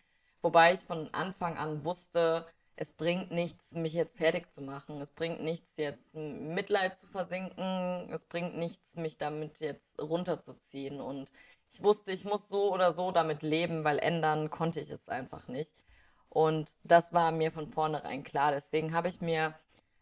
wobei 0.41 0.73
ich 0.73 0.81
von 0.81 1.13
Anfang 1.13 1.57
an 1.57 1.83
wusste, 1.83 2.45
es 2.77 2.91
bringt 2.91 3.31
nichts, 3.31 3.73
mich 3.73 3.93
jetzt 3.93 4.17
fertig 4.17 4.51
zu 4.51 4.61
machen. 4.61 5.01
Es 5.01 5.09
bringt 5.09 5.41
nichts, 5.41 5.77
jetzt 5.77 6.15
Mitleid 6.15 6.97
zu 6.97 7.07
versinken. 7.07 8.11
Es 8.11 8.25
bringt 8.25 8.57
nichts, 8.57 8.97
mich 8.97 9.17
damit 9.17 9.61
jetzt 9.61 9.99
runterzuziehen. 10.01 10.99
Und 10.99 11.31
ich 11.71 11.81
wusste, 11.83 12.11
ich 12.11 12.25
muss 12.25 12.49
so 12.49 12.73
oder 12.73 12.91
so 12.91 13.11
damit 13.11 13.43
leben, 13.43 13.85
weil 13.85 13.99
ändern 13.99 14.49
konnte 14.49 14.81
ich 14.81 14.89
es 14.89 15.07
einfach 15.07 15.47
nicht. 15.47 15.85
Und 16.27 16.75
das 16.83 17.13
war 17.13 17.31
mir 17.31 17.49
von 17.49 17.69
vornherein 17.69 18.23
klar. 18.23 18.51
Deswegen 18.51 18.93
habe 18.93 19.07
ich 19.07 19.21
mir 19.21 19.55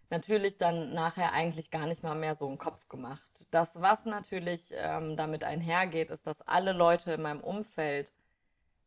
natürlich 0.10 0.58
dann 0.58 0.94
nachher 0.94 1.34
eigentlich 1.34 1.72
gar 1.72 1.88
nicht 1.88 2.04
mal 2.04 2.16
mehr 2.16 2.36
so 2.36 2.48
einen 2.48 2.58
Kopf 2.58 2.88
gemacht. 2.88 3.48
Das, 3.52 3.82
was 3.82 4.06
natürlich 4.06 4.72
ähm, 4.76 5.18
damit 5.18 5.44
einhergeht, 5.44 6.12
ist, 6.12 6.28
dass 6.28 6.42
alle 6.42 6.74
Leute 6.74 7.14
in 7.14 7.22
meinem 7.22 7.42
Umfeld 7.42 8.14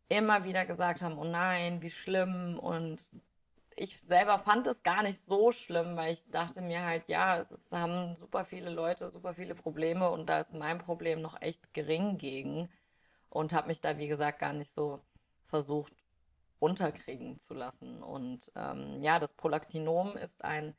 immer 0.08 0.44
wieder 0.44 0.64
gesagt 0.64 1.02
haben, 1.02 1.18
oh 1.18 1.24
nein, 1.24 1.82
wie 1.82 1.90
schlimm. 1.90 2.58
Und 2.58 3.10
ich 3.76 4.00
selber 4.00 4.38
fand 4.38 4.66
es 4.66 4.82
gar 4.82 5.02
nicht 5.02 5.20
so 5.20 5.52
schlimm, 5.52 5.96
weil 5.96 6.12
ich 6.12 6.28
dachte 6.30 6.60
mir 6.62 6.84
halt, 6.84 7.08
ja, 7.08 7.38
es, 7.38 7.50
es 7.50 7.72
haben 7.72 8.16
super 8.16 8.44
viele 8.44 8.70
Leute 8.70 9.08
super 9.08 9.34
viele 9.34 9.54
Probleme 9.54 10.10
und 10.10 10.28
da 10.28 10.40
ist 10.40 10.54
mein 10.54 10.78
Problem 10.78 11.20
noch 11.20 11.40
echt 11.42 11.74
gering 11.74 12.18
gegen. 12.18 12.68
Und 13.28 13.52
habe 13.52 13.68
mich 13.68 13.80
da, 13.80 13.98
wie 13.98 14.08
gesagt, 14.08 14.38
gar 14.38 14.52
nicht 14.52 14.70
so 14.72 15.00
versucht 15.44 15.92
unterkriegen 16.58 17.38
zu 17.38 17.54
lassen. 17.54 18.02
Und 18.02 18.50
ähm, 18.56 19.02
ja, 19.02 19.18
das 19.18 19.34
Prolaktinom 19.34 20.16
ist 20.16 20.44
ein 20.44 20.74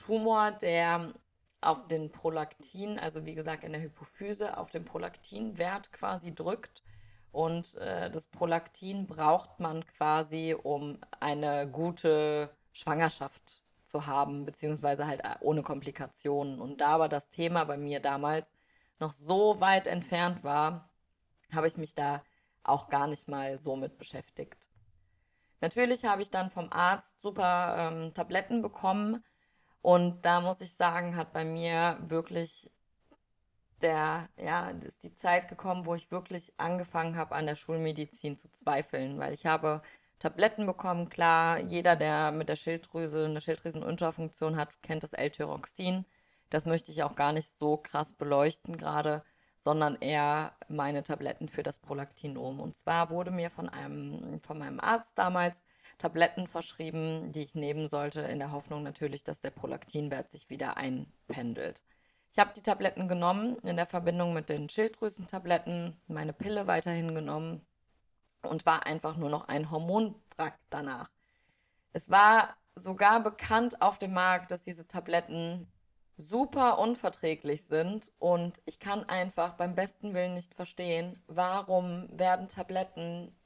Tumor, 0.00 0.52
der 0.52 1.12
auf 1.60 1.86
den 1.88 2.10
Prolaktin, 2.10 2.98
also 2.98 3.26
wie 3.26 3.34
gesagt 3.34 3.64
in 3.64 3.72
der 3.72 3.82
Hypophyse, 3.82 4.56
auf 4.56 4.70
den 4.70 4.84
Prolaktinwert 4.84 5.92
quasi 5.92 6.34
drückt. 6.34 6.82
Und 7.32 7.76
äh, 7.76 8.10
das 8.10 8.26
Prolaktin 8.26 9.06
braucht 9.06 9.60
man 9.60 9.86
quasi, 9.86 10.56
um 10.60 10.98
eine 11.20 11.68
gute 11.68 12.50
Schwangerschaft 12.72 13.62
zu 13.84 14.06
haben, 14.06 14.46
beziehungsweise 14.46 15.06
halt 15.06 15.20
äh, 15.20 15.34
ohne 15.40 15.62
Komplikationen. 15.62 16.60
Und 16.60 16.80
da 16.80 16.94
aber 16.94 17.08
das 17.08 17.28
Thema 17.28 17.64
bei 17.64 17.76
mir 17.76 18.00
damals 18.00 18.50
noch 18.98 19.12
so 19.12 19.60
weit 19.60 19.86
entfernt 19.86 20.42
war, 20.44 20.88
habe 21.52 21.66
ich 21.66 21.76
mich 21.76 21.94
da 21.94 22.22
auch 22.62 22.88
gar 22.88 23.06
nicht 23.06 23.28
mal 23.28 23.58
so 23.58 23.76
mit 23.76 23.98
beschäftigt. 23.98 24.68
Natürlich 25.60 26.04
habe 26.04 26.22
ich 26.22 26.30
dann 26.30 26.50
vom 26.50 26.72
Arzt 26.72 27.20
super 27.20 27.76
ähm, 27.78 28.14
Tabletten 28.14 28.62
bekommen, 28.62 29.22
und 29.82 30.24
da 30.24 30.40
muss 30.40 30.60
ich 30.60 30.72
sagen, 30.74 31.16
hat 31.16 31.32
bei 31.32 31.44
mir 31.44 31.98
wirklich 32.02 32.70
der, 33.82 34.28
ja, 34.36 34.70
ist 34.70 35.02
die 35.02 35.14
Zeit 35.14 35.48
gekommen, 35.48 35.86
wo 35.86 35.94
ich 35.94 36.10
wirklich 36.10 36.52
angefangen 36.58 37.16
habe, 37.16 37.34
an 37.34 37.46
der 37.46 37.54
Schulmedizin 37.54 38.36
zu 38.36 38.50
zweifeln, 38.50 39.18
weil 39.18 39.32
ich 39.32 39.46
habe 39.46 39.82
Tabletten 40.18 40.66
bekommen. 40.66 41.08
Klar, 41.08 41.60
jeder, 41.60 41.96
der 41.96 42.30
mit 42.30 42.48
der 42.48 42.56
Schilddrüse 42.56 43.24
eine 43.24 43.40
Schilddrüsenunterfunktion 43.40 44.56
hat, 44.56 44.82
kennt 44.82 45.02
das 45.02 45.14
L-Tyroxin. 45.14 46.04
Das 46.50 46.66
möchte 46.66 46.92
ich 46.92 47.02
auch 47.02 47.16
gar 47.16 47.32
nicht 47.32 47.56
so 47.58 47.76
krass 47.78 48.12
beleuchten 48.12 48.76
gerade, 48.76 49.24
sondern 49.60 49.96
eher 49.96 50.52
meine 50.68 51.02
Tabletten 51.02 51.48
für 51.48 51.62
das 51.62 51.78
Prolaktinom. 51.78 52.60
Und 52.60 52.76
zwar 52.76 53.10
wurde 53.10 53.30
mir 53.30 53.50
von 53.50 53.68
einem, 53.68 54.40
von 54.40 54.58
meinem 54.58 54.80
Arzt 54.80 55.18
damals 55.18 55.64
Tabletten 56.00 56.48
verschrieben, 56.48 57.30
die 57.30 57.42
ich 57.42 57.54
nehmen 57.54 57.86
sollte, 57.86 58.22
in 58.22 58.38
der 58.38 58.52
Hoffnung 58.52 58.82
natürlich, 58.82 59.22
dass 59.22 59.40
der 59.40 59.50
Prolaktinwert 59.50 60.30
sich 60.30 60.48
wieder 60.48 60.78
einpendelt. 60.78 61.82
Ich 62.32 62.38
habe 62.38 62.52
die 62.56 62.62
Tabletten 62.62 63.06
genommen 63.06 63.58
in 63.58 63.76
der 63.76 63.86
Verbindung 63.86 64.32
mit 64.32 64.48
den 64.48 64.68
Schilddrüsentabletten, 64.68 66.00
meine 66.06 66.32
Pille 66.32 66.66
weiterhin 66.66 67.14
genommen 67.14 67.66
und 68.42 68.64
war 68.64 68.86
einfach 68.86 69.16
nur 69.18 69.28
noch 69.28 69.48
ein 69.48 69.70
Hormonwrack 69.70 70.58
danach. 70.70 71.10
Es 71.92 72.08
war 72.08 72.56
sogar 72.74 73.20
bekannt 73.20 73.82
auf 73.82 73.98
dem 73.98 74.14
Markt, 74.14 74.52
dass 74.52 74.62
diese 74.62 74.86
Tabletten 74.86 75.70
super 76.16 76.78
unverträglich 76.78 77.64
sind 77.64 78.10
und 78.18 78.62
ich 78.64 78.78
kann 78.78 79.06
einfach 79.06 79.54
beim 79.54 79.74
besten 79.74 80.14
Willen 80.14 80.34
nicht 80.34 80.54
verstehen, 80.54 81.22
warum 81.26 82.08
werden 82.10 82.48
Tabletten 82.48 83.36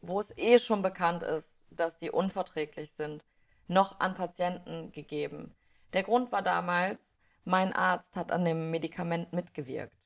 wo 0.00 0.20
es 0.20 0.36
eh 0.36 0.58
schon 0.58 0.82
bekannt 0.82 1.22
ist, 1.22 1.66
dass 1.70 1.98
die 1.98 2.10
unverträglich 2.10 2.90
sind, 2.90 3.24
noch 3.68 4.00
an 4.00 4.14
Patienten 4.14 4.92
gegeben. 4.92 5.54
Der 5.92 6.02
Grund 6.02 6.32
war 6.32 6.42
damals, 6.42 7.14
mein 7.44 7.72
Arzt 7.72 8.16
hat 8.16 8.32
an 8.32 8.44
dem 8.44 8.70
Medikament 8.70 9.32
mitgewirkt. 9.32 9.96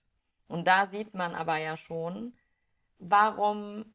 Und 0.48 0.66
da 0.66 0.86
sieht 0.86 1.14
man 1.14 1.34
aber 1.34 1.56
ja 1.58 1.76
schon, 1.76 2.34
warum 2.98 3.94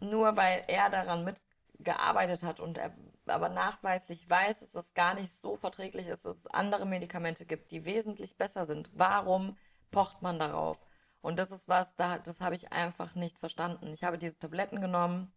nur 0.00 0.36
weil 0.36 0.64
er 0.66 0.88
daran 0.88 1.24
mitgearbeitet 1.24 2.42
hat 2.42 2.60
und 2.60 2.78
er 2.78 2.94
aber 3.26 3.48
nachweislich 3.48 4.28
weiß, 4.28 4.60
dass 4.60 4.72
das 4.72 4.94
gar 4.94 5.14
nicht 5.14 5.30
so 5.30 5.56
verträglich 5.56 6.06
ist, 6.08 6.24
dass 6.26 6.36
es 6.36 6.46
andere 6.46 6.86
Medikamente 6.86 7.44
gibt, 7.44 7.70
die 7.70 7.84
wesentlich 7.84 8.36
besser 8.36 8.64
sind. 8.64 8.90
Warum 8.92 9.56
pocht 9.90 10.22
man 10.22 10.38
darauf? 10.38 10.80
Und 11.22 11.38
das 11.38 11.50
ist 11.50 11.68
was, 11.68 11.96
da, 11.96 12.18
das 12.18 12.40
habe 12.40 12.54
ich 12.54 12.72
einfach 12.72 13.14
nicht 13.14 13.38
verstanden. 13.38 13.92
Ich 13.92 14.04
habe 14.04 14.18
diese 14.18 14.38
Tabletten 14.38 14.80
genommen 14.80 15.32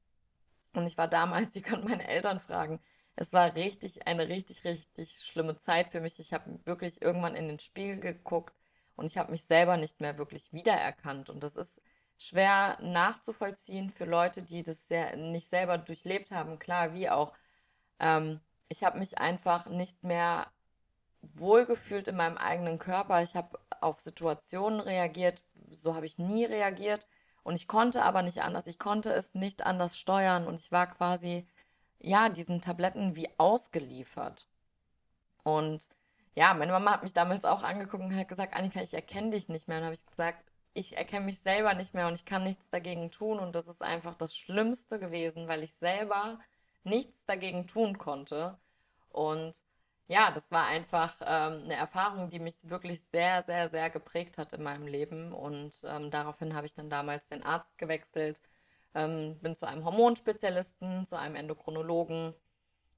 und 0.74 0.88
ich 0.88 0.98
war 0.98 1.08
damals, 1.08 1.54
Sie 1.54 1.62
können 1.62 1.86
meine 1.86 2.08
Eltern 2.08 2.40
fragen, 2.40 2.80
es 3.16 3.34
war 3.34 3.56
richtig, 3.56 4.08
eine 4.08 4.28
richtig, 4.28 4.64
richtig 4.64 5.20
schlimme 5.24 5.58
Zeit 5.58 5.92
für 5.92 6.02
mich. 6.02 6.20
Ich 6.20 6.34
habe 6.34 6.60
wirklich 6.66 7.02
irgendwann 7.02 7.36
in 7.36 7.48
den 7.48 7.60
Spiegel 7.60 8.00
geguckt 8.00 8.56
und 8.96 9.06
ich 9.06 9.18
habe 9.18 9.32
mich 9.32 9.44
selber 9.44 9.78
nicht 9.78 10.02
mehr 10.02 10.18
wirklich 10.18 10.52
wiedererkannt. 10.54 11.30
Und 11.30 11.44
das 11.44 11.56
ist 11.56 11.82
schwer 12.18 12.78
nachzuvollziehen 12.82 13.90
für 13.90 14.06
Leute, 14.06 14.42
die 14.44 14.64
das 14.64 14.88
sehr, 14.88 15.16
nicht 15.18 15.48
selber 15.48 15.78
durchlebt 15.78 16.32
haben. 16.32 16.60
Klar, 16.60 16.94
wie 16.94 17.10
auch. 17.10 17.34
Ähm, 18.00 18.40
ich 18.70 18.84
habe 18.84 19.00
mich 19.00 19.18
einfach 19.20 19.68
nicht 19.68 20.04
mehr 20.04 20.48
wohlgefühlt 21.34 22.08
in 22.08 22.18
meinem 22.18 22.38
eigenen 22.38 22.80
Körper. 22.80 23.24
Ich 23.24 23.36
habe 23.36 23.60
auf 23.82 24.00
Situationen 24.00 24.80
reagiert, 24.80 25.42
so 25.70 25.96
habe 25.96 26.06
ich 26.06 26.18
nie 26.18 26.46
reagiert. 26.46 27.08
Und 27.44 27.56
ich 27.56 27.68
konnte 27.68 28.04
aber 28.04 28.22
nicht 28.22 28.42
anders. 28.42 28.68
Ich 28.68 28.80
konnte 28.80 29.12
es 29.14 29.34
nicht 29.34 29.66
anders 29.66 29.98
steuern. 29.98 30.48
Und 30.48 30.56
ich 30.56 30.72
war 30.72 30.88
quasi, 30.88 31.48
ja, 32.00 32.30
diesen 32.30 32.62
Tabletten 32.62 33.16
wie 33.16 33.30
ausgeliefert. 33.38 34.48
Und 35.44 35.90
ja, 36.36 36.54
meine 36.54 36.72
Mama 36.72 36.92
hat 36.94 37.04
mich 37.04 37.14
damals 37.14 37.46
auch 37.46 37.64
angeguckt 37.64 38.04
und 38.04 38.16
hat 38.16 38.28
gesagt, 38.28 38.56
Annika, 38.56 38.82
ich 38.82 38.94
erkenne 38.94 39.32
dich 39.32 39.50
nicht 39.50 39.68
mehr. 39.68 39.78
Und 39.80 39.86
habe 39.86 39.96
ich 39.96 40.06
gesagt, 40.06 40.44
ich 40.74 40.98
erkenne 40.98 41.26
mich 41.26 41.40
selber 41.40 41.74
nicht 41.74 41.94
mehr 41.94 42.08
und 42.08 42.16
ich 42.16 42.26
kann 42.26 42.44
nichts 42.44 42.70
dagegen 42.70 43.12
tun. 43.12 43.40
Und 43.40 43.56
das 43.56 43.68
ist 43.68 43.82
einfach 43.82 44.16
das 44.16 44.36
Schlimmste 44.36 45.00
gewesen, 45.00 45.48
weil 45.48 45.64
ich 45.64 45.74
selber 45.74 46.40
nichts 46.84 47.26
dagegen 47.26 47.68
tun 47.68 47.98
konnte. 47.98 48.58
Und 49.10 49.62
ja, 50.08 50.32
das 50.32 50.52
war 50.52 50.68
einfach 50.68 51.16
ähm, 51.22 51.64
eine 51.64 51.76
Erfahrung, 51.76 52.30
die 52.30 52.40
mich 52.40 52.70
wirklich 52.70 53.02
sehr, 53.02 53.44
sehr, 53.44 53.70
sehr 53.70 53.90
geprägt 53.90 54.38
hat 54.38 54.54
in 54.54 54.64
meinem 54.64 54.88
Leben. 54.88 55.32
Und 55.34 55.82
ähm, 55.86 56.12
daraufhin 56.12 56.56
habe 56.56 56.66
ich 56.66 56.74
dann 56.74 56.90
damals 56.90 57.30
den 57.30 57.44
Arzt 57.44 57.78
gewechselt, 57.78 58.42
ähm, 58.96 59.40
bin 59.42 59.56
zu 59.56 59.68
einem 59.68 59.86
Hormonspezialisten, 59.86 61.06
zu 61.06 61.18
einem 61.18 61.36
Endokrinologen 61.36 62.34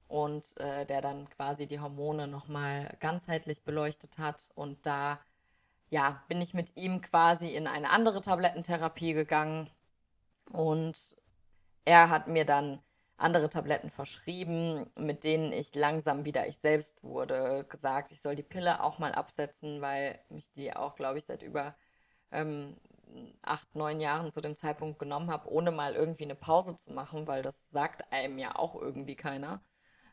und 0.07 0.57
äh, 0.57 0.85
der 0.85 1.01
dann 1.01 1.29
quasi 1.29 1.67
die 1.67 1.79
Hormone 1.79 2.27
nochmal 2.27 2.95
ganzheitlich 2.99 3.63
beleuchtet 3.63 4.17
hat. 4.17 4.49
Und 4.55 4.85
da, 4.85 5.19
ja, 5.89 6.23
bin 6.27 6.41
ich 6.41 6.53
mit 6.53 6.75
ihm 6.75 7.01
quasi 7.01 7.49
in 7.49 7.67
eine 7.67 7.91
andere 7.91 8.21
Tablettentherapie 8.21 9.13
gegangen. 9.13 9.69
Und 10.51 11.15
er 11.85 12.09
hat 12.09 12.27
mir 12.27 12.45
dann 12.45 12.81
andere 13.17 13.49
Tabletten 13.49 13.89
verschrieben, 13.89 14.89
mit 14.97 15.23
denen 15.23 15.53
ich 15.53 15.73
langsam 15.75 16.25
wieder 16.25 16.47
ich 16.47 16.57
selbst 16.57 17.03
wurde. 17.03 17.65
Gesagt, 17.69 18.11
ich 18.11 18.21
soll 18.21 18.35
die 18.35 18.43
Pille 18.43 18.83
auch 18.83 18.99
mal 18.99 19.13
absetzen, 19.13 19.81
weil 19.81 20.19
mich 20.29 20.51
die 20.51 20.75
auch, 20.75 20.95
glaube 20.95 21.17
ich, 21.17 21.25
seit 21.25 21.41
über 21.41 21.75
ähm, 22.31 22.75
acht, 23.41 23.75
neun 23.75 23.99
Jahren 23.99 24.31
zu 24.31 24.41
dem 24.41 24.57
Zeitpunkt 24.57 24.99
genommen 24.99 25.31
habe, 25.31 25.51
ohne 25.51 25.71
mal 25.71 25.95
irgendwie 25.95 26.23
eine 26.25 26.35
Pause 26.35 26.75
zu 26.75 26.91
machen, 26.93 27.27
weil 27.27 27.41
das 27.41 27.71
sagt 27.71 28.11
einem 28.11 28.37
ja 28.37 28.55
auch 28.55 28.75
irgendwie 28.75 29.15
keiner, 29.15 29.61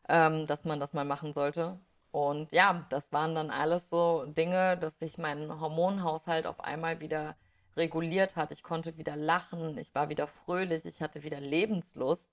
ähm, 0.08 0.46
dass 0.46 0.64
man 0.64 0.80
das 0.80 0.92
mal 0.92 1.04
machen 1.04 1.32
sollte. 1.32 1.80
Und 2.12 2.52
ja, 2.52 2.86
das 2.90 3.12
waren 3.12 3.34
dann 3.34 3.50
alles 3.50 3.88
so 3.90 4.26
Dinge, 4.26 4.76
dass 4.76 4.98
sich 4.98 5.18
mein 5.18 5.60
Hormonhaushalt 5.60 6.46
auf 6.46 6.60
einmal 6.60 7.00
wieder 7.00 7.36
reguliert 7.76 8.36
hat. 8.36 8.52
Ich 8.52 8.62
konnte 8.62 8.98
wieder 8.98 9.16
lachen, 9.16 9.78
ich 9.78 9.94
war 9.94 10.10
wieder 10.10 10.26
fröhlich, 10.26 10.84
ich 10.84 11.00
hatte 11.00 11.24
wieder 11.24 11.40
Lebenslust. 11.40 12.30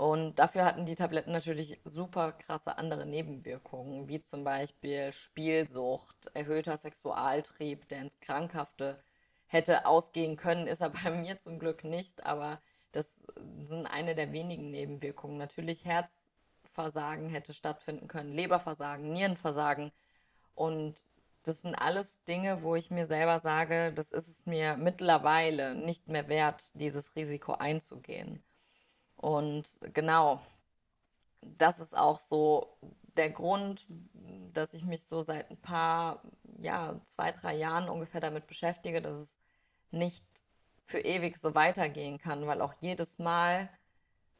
Und 0.00 0.38
dafür 0.38 0.64
hatten 0.64 0.86
die 0.86 0.94
Tabletten 0.94 1.30
natürlich 1.30 1.78
super 1.84 2.32
krasse 2.32 2.78
andere 2.78 3.04
Nebenwirkungen, 3.04 4.08
wie 4.08 4.22
zum 4.22 4.44
Beispiel 4.44 5.12
Spielsucht, 5.12 6.30
erhöhter 6.32 6.78
Sexualtrieb, 6.78 7.86
der 7.88 8.00
ins 8.00 8.18
Krankhafte 8.20 8.98
hätte 9.46 9.84
ausgehen 9.84 10.36
können, 10.38 10.66
ist 10.66 10.80
er 10.80 10.88
bei 11.04 11.10
mir 11.10 11.36
zum 11.36 11.58
Glück 11.58 11.84
nicht, 11.84 12.24
aber 12.24 12.62
das 12.92 13.24
sind 13.66 13.84
eine 13.84 14.14
der 14.14 14.32
wenigen 14.32 14.70
Nebenwirkungen. 14.70 15.36
Natürlich 15.36 15.84
Herzversagen 15.84 17.28
hätte 17.28 17.52
stattfinden 17.52 18.08
können, 18.08 18.32
Leberversagen, 18.32 19.12
Nierenversagen 19.12 19.92
und 20.54 21.04
das 21.42 21.60
sind 21.60 21.74
alles 21.74 22.24
Dinge, 22.24 22.62
wo 22.62 22.74
ich 22.74 22.90
mir 22.90 23.04
selber 23.04 23.38
sage, 23.38 23.92
das 23.92 24.12
ist 24.12 24.28
es 24.28 24.46
mir 24.46 24.78
mittlerweile 24.78 25.74
nicht 25.74 26.08
mehr 26.08 26.28
wert, 26.28 26.70
dieses 26.72 27.16
Risiko 27.16 27.52
einzugehen. 27.52 28.42
Und 29.20 29.78
genau, 29.92 30.40
das 31.42 31.78
ist 31.78 31.96
auch 31.96 32.18
so 32.18 32.78
der 33.16 33.30
Grund, 33.30 33.86
dass 34.54 34.72
ich 34.72 34.84
mich 34.84 35.02
so 35.02 35.20
seit 35.20 35.50
ein 35.50 35.58
paar, 35.58 36.22
ja, 36.58 36.98
zwei, 37.04 37.32
drei 37.32 37.54
Jahren 37.56 37.88
ungefähr 37.88 38.20
damit 38.20 38.46
beschäftige, 38.46 39.02
dass 39.02 39.18
es 39.18 39.36
nicht 39.90 40.24
für 40.84 41.00
ewig 41.00 41.36
so 41.36 41.54
weitergehen 41.54 42.18
kann, 42.18 42.46
weil 42.46 42.62
auch 42.62 42.74
jedes 42.80 43.18
Mal 43.18 43.68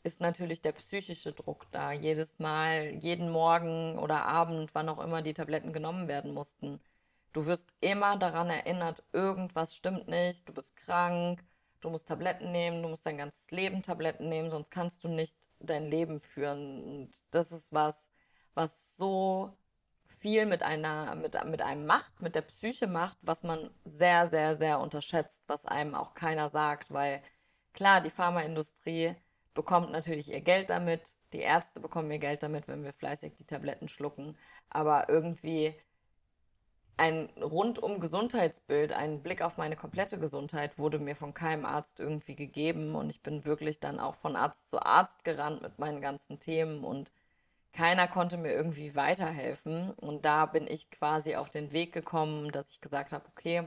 ist 0.03 0.21
natürlich 0.23 0.63
der 0.63 0.73
psychische 0.73 1.33
Druck 1.33 1.71
da. 1.73 1.93
Jedes 1.93 2.39
Mal, 2.39 2.95
jeden 3.01 3.31
Morgen 3.31 3.99
oder 3.99 4.25
Abend, 4.25 4.75
wann 4.75 4.89
auch 4.89 4.99
immer 4.99 5.21
die 5.21 5.35
Tabletten 5.35 5.75
genommen 5.75 6.09
werden 6.09 6.33
mussten. 6.33 6.81
Du 7.33 7.47
wirst 7.47 7.75
immer 7.81 8.17
daran 8.17 8.49
erinnert, 8.49 9.03
irgendwas 9.13 9.77
stimmt 9.77 10.09
nicht, 10.09 10.49
du 10.49 10.55
bist 10.55 10.75
krank, 10.75 11.45
du 11.81 11.91
musst 11.91 12.09
Tabletten 12.09 12.53
nehmen, 12.53 12.83
du 12.83 12.89
musst 12.89 13.07
dein 13.07 13.19
ganzes 13.19 13.51
Leben 13.51 13.83
Tabletten 13.83 14.29
nehmen, 14.29 14.51
sonst 14.51 14.71
kannst 14.71 15.05
du 15.05 15.09
nicht 15.09 15.37
dein 15.61 15.91
Leben 15.91 16.21
führen. 16.21 16.85
Und 16.85 17.11
das 17.31 17.53
ist 17.53 17.73
was, 17.73 18.09
was 18.55 18.97
so 18.97 19.57
viel 20.07 20.47
mit 20.47 20.63
einer, 20.63 21.15
mit, 21.15 21.43
mit 21.47 21.63
einem 21.63 21.87
macht, 21.87 22.21
mit 22.21 22.35
der 22.35 22.43
Psyche 22.43 22.87
macht, 22.87 23.17
was 23.23 23.43
man 23.43 23.71
sehr, 23.85 24.27
sehr, 24.27 24.57
sehr 24.57 24.81
unterschätzt, 24.81 25.45
was 25.47 25.67
einem 25.67 25.95
auch 25.95 26.15
keiner 26.15 26.49
sagt, 26.49 26.93
weil 26.93 27.23
klar, 27.73 28.01
die 28.01 28.11
Pharmaindustrie 28.11 29.15
bekommt 29.55 29.91
natürlich 29.93 30.31
ihr 30.31 30.41
Geld 30.41 30.71
damit, 30.71 31.17
die 31.33 31.41
Ärzte 31.41 31.81
bekommen 31.81 32.11
ihr 32.11 32.19
Geld 32.19 32.43
damit, 32.43 32.69
wenn 32.69 32.85
wir 32.85 32.93
fleißig 32.93 33.35
die 33.37 33.47
Tabletten 33.47 33.89
schlucken, 33.89 34.37
aber 34.69 35.09
irgendwie 35.09 35.75
ein 37.01 37.31
rundum 37.41 37.99
Gesundheitsbild, 37.99 38.93
ein 38.93 39.23
Blick 39.23 39.41
auf 39.41 39.57
meine 39.57 39.75
komplette 39.75 40.19
Gesundheit 40.19 40.79
wurde 40.79 40.99
mir 40.99 41.17
von 41.17 41.33
keinem 41.33 41.65
Arzt 41.65 41.99
irgendwie 41.99 42.37
gegeben 42.37 42.95
und 42.95 43.09
ich 43.09 43.23
bin 43.23 43.47
wirklich 43.47 43.81
dann 43.81 43.99
auch 43.99 44.15
von 44.17 44.37
Arzt 44.37 44.69
zu 44.69 44.83
Arzt 44.83 45.25
gerannt 45.25 45.63
mit 45.63 45.79
meinen 45.79 46.03
ganzen 46.03 46.39
Themen 46.39 46.85
und 46.85 47.11
keiner 47.73 48.07
konnte 48.07 48.37
mir 48.37 48.53
irgendwie 48.53 48.97
weiterhelfen 48.97 49.93
und 49.93 50.27
da 50.27 50.45
bin 50.45 50.67
ich 50.67 50.91
quasi 50.91 51.37
auf 51.37 51.49
den 51.49 51.73
Weg 51.73 51.93
gekommen, 51.93 52.53
dass 52.53 52.73
ich 52.73 52.83
gesagt 52.83 53.13
habe, 53.13 53.25
okay, 53.31 53.65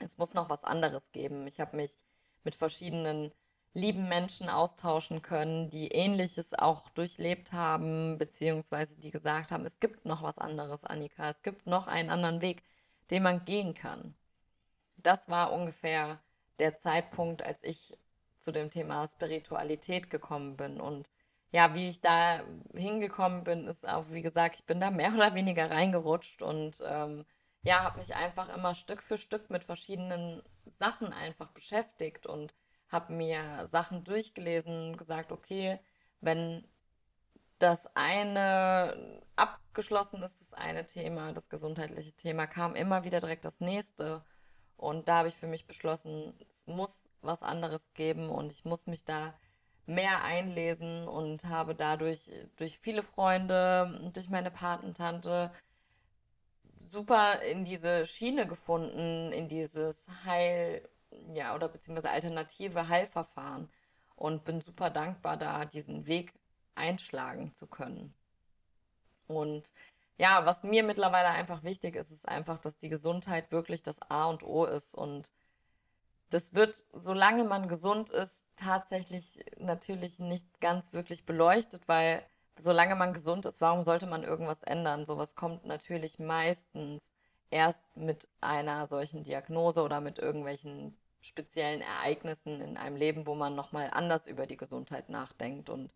es 0.00 0.18
muss 0.18 0.34
noch 0.34 0.50
was 0.50 0.62
anderes 0.62 1.10
geben. 1.12 1.46
Ich 1.46 1.58
habe 1.58 1.76
mich 1.76 1.96
mit 2.44 2.54
verschiedenen 2.54 3.32
lieben 3.74 4.08
Menschen 4.08 4.48
austauschen 4.48 5.22
können, 5.22 5.70
die 5.70 5.88
ähnliches 5.88 6.54
auch 6.54 6.90
durchlebt 6.90 7.52
haben, 7.52 8.18
beziehungsweise 8.18 8.98
die 8.98 9.10
gesagt 9.10 9.50
haben, 9.50 9.64
es 9.64 9.80
gibt 9.80 10.04
noch 10.04 10.22
was 10.22 10.38
anderes, 10.38 10.84
Annika, 10.84 11.30
es 11.30 11.42
gibt 11.42 11.66
noch 11.66 11.86
einen 11.86 12.10
anderen 12.10 12.42
Weg, 12.42 12.62
den 13.10 13.22
man 13.22 13.44
gehen 13.44 13.74
kann. 13.74 14.14
Das 14.96 15.28
war 15.28 15.52
ungefähr 15.52 16.20
der 16.58 16.76
Zeitpunkt, 16.76 17.42
als 17.42 17.64
ich 17.64 17.96
zu 18.38 18.52
dem 18.52 18.70
Thema 18.70 19.06
Spiritualität 19.08 20.10
gekommen 20.10 20.56
bin. 20.56 20.80
Und 20.80 21.08
ja, 21.50 21.74
wie 21.74 21.88
ich 21.88 22.00
da 22.00 22.42
hingekommen 22.74 23.44
bin, 23.44 23.66
ist 23.66 23.88
auch, 23.88 24.04
wie 24.10 24.22
gesagt, 24.22 24.56
ich 24.56 24.66
bin 24.66 24.80
da 24.80 24.90
mehr 24.90 25.12
oder 25.14 25.34
weniger 25.34 25.70
reingerutscht 25.70 26.42
und 26.42 26.82
ähm, 26.84 27.24
ja, 27.62 27.84
habe 27.84 27.98
mich 27.98 28.14
einfach 28.14 28.54
immer 28.54 28.74
Stück 28.74 29.02
für 29.02 29.18
Stück 29.18 29.48
mit 29.48 29.64
verschiedenen 29.64 30.42
Sachen 30.66 31.12
einfach 31.12 31.48
beschäftigt 31.52 32.26
und 32.26 32.54
habe 32.92 33.12
mir 33.12 33.66
Sachen 33.70 34.04
durchgelesen, 34.04 34.96
gesagt, 34.96 35.32
okay, 35.32 35.78
wenn 36.20 36.64
das 37.58 37.88
eine 37.94 39.20
abgeschlossen 39.36 40.22
ist, 40.22 40.40
das 40.40 40.54
eine 40.54 40.84
Thema, 40.86 41.32
das 41.32 41.48
gesundheitliche 41.48 42.12
Thema, 42.12 42.46
kam 42.46 42.74
immer 42.74 43.04
wieder 43.04 43.20
direkt 43.20 43.44
das 43.44 43.60
nächste. 43.60 44.24
Und 44.76 45.08
da 45.08 45.18
habe 45.18 45.28
ich 45.28 45.36
für 45.36 45.46
mich 45.46 45.66
beschlossen, 45.66 46.34
es 46.48 46.66
muss 46.66 47.08
was 47.20 47.42
anderes 47.42 47.92
geben 47.94 48.30
und 48.30 48.52
ich 48.52 48.64
muss 48.64 48.86
mich 48.86 49.04
da 49.04 49.34
mehr 49.86 50.22
einlesen 50.24 51.06
und 51.08 51.44
habe 51.44 51.74
dadurch 51.74 52.30
durch 52.56 52.78
viele 52.78 53.02
Freunde, 53.02 54.10
durch 54.14 54.28
meine 54.28 54.50
Patentante 54.50 55.52
super 56.80 57.40
in 57.42 57.64
diese 57.64 58.06
Schiene 58.06 58.46
gefunden, 58.46 59.32
in 59.32 59.48
dieses 59.48 60.06
Heil, 60.24 60.88
ja, 61.34 61.54
oder 61.54 61.68
beziehungsweise 61.68 62.10
alternative 62.10 62.88
Heilverfahren 62.88 63.68
und 64.16 64.44
bin 64.44 64.60
super 64.60 64.90
dankbar, 64.90 65.36
da 65.36 65.64
diesen 65.64 66.06
Weg 66.06 66.34
einschlagen 66.74 67.54
zu 67.54 67.66
können. 67.66 68.14
Und 69.26 69.72
ja, 70.18 70.44
was 70.46 70.62
mir 70.62 70.82
mittlerweile 70.82 71.28
einfach 71.28 71.64
wichtig 71.64 71.96
ist, 71.96 72.10
ist 72.10 72.28
einfach, 72.28 72.58
dass 72.58 72.76
die 72.76 72.88
Gesundheit 72.88 73.50
wirklich 73.50 73.82
das 73.82 74.00
A 74.10 74.26
und 74.26 74.42
O 74.42 74.64
ist. 74.64 74.94
Und 74.94 75.30
das 76.30 76.54
wird, 76.54 76.84
solange 76.92 77.44
man 77.44 77.68
gesund 77.68 78.10
ist, 78.10 78.44
tatsächlich 78.56 79.44
natürlich 79.58 80.18
nicht 80.18 80.46
ganz 80.60 80.92
wirklich 80.92 81.24
beleuchtet, 81.24 81.88
weil 81.88 82.24
solange 82.56 82.94
man 82.94 83.12
gesund 83.12 83.46
ist, 83.46 83.60
warum 83.60 83.82
sollte 83.82 84.06
man 84.06 84.22
irgendwas 84.22 84.62
ändern? 84.62 85.06
Sowas 85.06 85.34
kommt 85.34 85.64
natürlich 85.64 86.18
meistens 86.18 87.10
erst 87.50 87.82
mit 87.96 88.28
einer 88.40 88.86
solchen 88.86 89.22
Diagnose 89.24 89.82
oder 89.82 90.00
mit 90.00 90.18
irgendwelchen 90.18 90.96
speziellen 91.22 91.80
Ereignissen 91.80 92.60
in 92.60 92.76
einem 92.76 92.96
Leben, 92.96 93.26
wo 93.26 93.34
man 93.34 93.54
nochmal 93.54 93.90
anders 93.92 94.26
über 94.26 94.46
die 94.46 94.56
Gesundheit 94.56 95.08
nachdenkt 95.08 95.68
und 95.70 95.90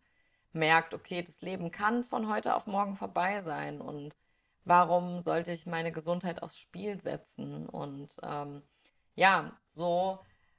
merkt, 0.53 0.95
okay, 0.95 1.23
das 1.23 1.43
Leben 1.43 1.71
kann 1.71 2.03
von 2.03 2.29
heute 2.29 2.55
auf 2.55 2.67
morgen 2.67 2.97
vorbei 2.97 3.41
sein 3.41 3.81
und 3.81 4.17
warum 4.65 5.21
sollte 5.21 5.53
ich 5.53 5.67
meine 5.67 5.93
Gesundheit 5.93 6.43
aufs 6.43 6.59
Spiel 6.59 7.01
setzen? 7.01 7.69
Und 7.69 8.17
ähm, 8.23 8.62
ja, 9.15 9.57
so 9.69 10.19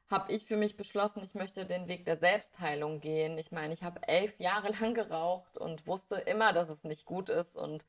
habe 0.09 0.31
ich 0.31 0.45
für 0.45 0.57
mich 0.57 0.77
beschlossen, 0.77 1.21
ich 1.23 1.35
möchte 1.35 1.65
den 1.65 1.89
Weg 1.89 2.05
der 2.05 2.15
Selbstheilung 2.15 3.01
gehen. 3.01 3.37
Ich 3.37 3.51
meine, 3.51 3.73
ich 3.73 3.83
habe 3.83 4.07
elf 4.07 4.39
Jahre 4.39 4.69
lang 4.81 4.93
geraucht 4.93 5.57
und 5.57 5.87
wusste 5.87 6.15
immer, 6.15 6.53
dass 6.53 6.69
es 6.69 6.83
nicht 6.83 7.05
gut 7.05 7.29
ist 7.29 7.55
und 7.55 7.85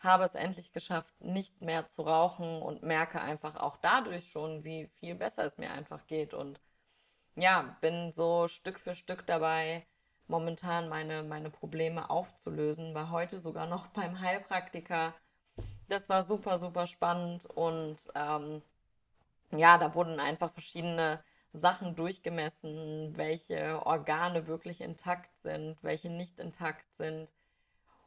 habe 0.00 0.24
es 0.24 0.34
endlich 0.34 0.72
geschafft, 0.72 1.14
nicht 1.20 1.60
mehr 1.60 1.86
zu 1.86 2.02
rauchen 2.02 2.62
und 2.62 2.82
merke 2.82 3.20
einfach 3.20 3.56
auch 3.56 3.76
dadurch 3.76 4.30
schon, 4.30 4.64
wie 4.64 4.86
viel 4.86 5.14
besser 5.14 5.44
es 5.44 5.58
mir 5.58 5.70
einfach 5.72 6.06
geht. 6.06 6.32
Und 6.34 6.60
ja, 7.36 7.76
bin 7.80 8.12
so 8.12 8.48
Stück 8.48 8.80
für 8.80 8.94
Stück 8.94 9.26
dabei, 9.26 9.86
momentan 10.26 10.88
meine, 10.88 11.22
meine 11.22 11.50
Probleme 11.50 12.08
aufzulösen. 12.08 12.94
War 12.94 13.10
heute 13.10 13.38
sogar 13.38 13.66
noch 13.66 13.86
beim 13.94 14.20
Heilpraktiker. 14.20 15.14
Das 15.88 16.08
war 16.08 16.22
super, 16.22 16.56
super 16.58 16.86
spannend 16.86 17.46
und 17.46 18.08
ähm, 18.14 18.62
ja, 19.50 19.76
da 19.76 19.94
wurden 19.94 20.20
einfach 20.20 20.50
verschiedene 20.50 21.22
Sachen 21.52 21.96
durchgemessen, 21.96 23.16
welche 23.16 23.84
Organe 23.84 24.46
wirklich 24.46 24.80
intakt 24.80 25.36
sind, 25.38 25.76
welche 25.82 26.08
nicht 26.08 26.38
intakt 26.38 26.94
sind 26.94 27.32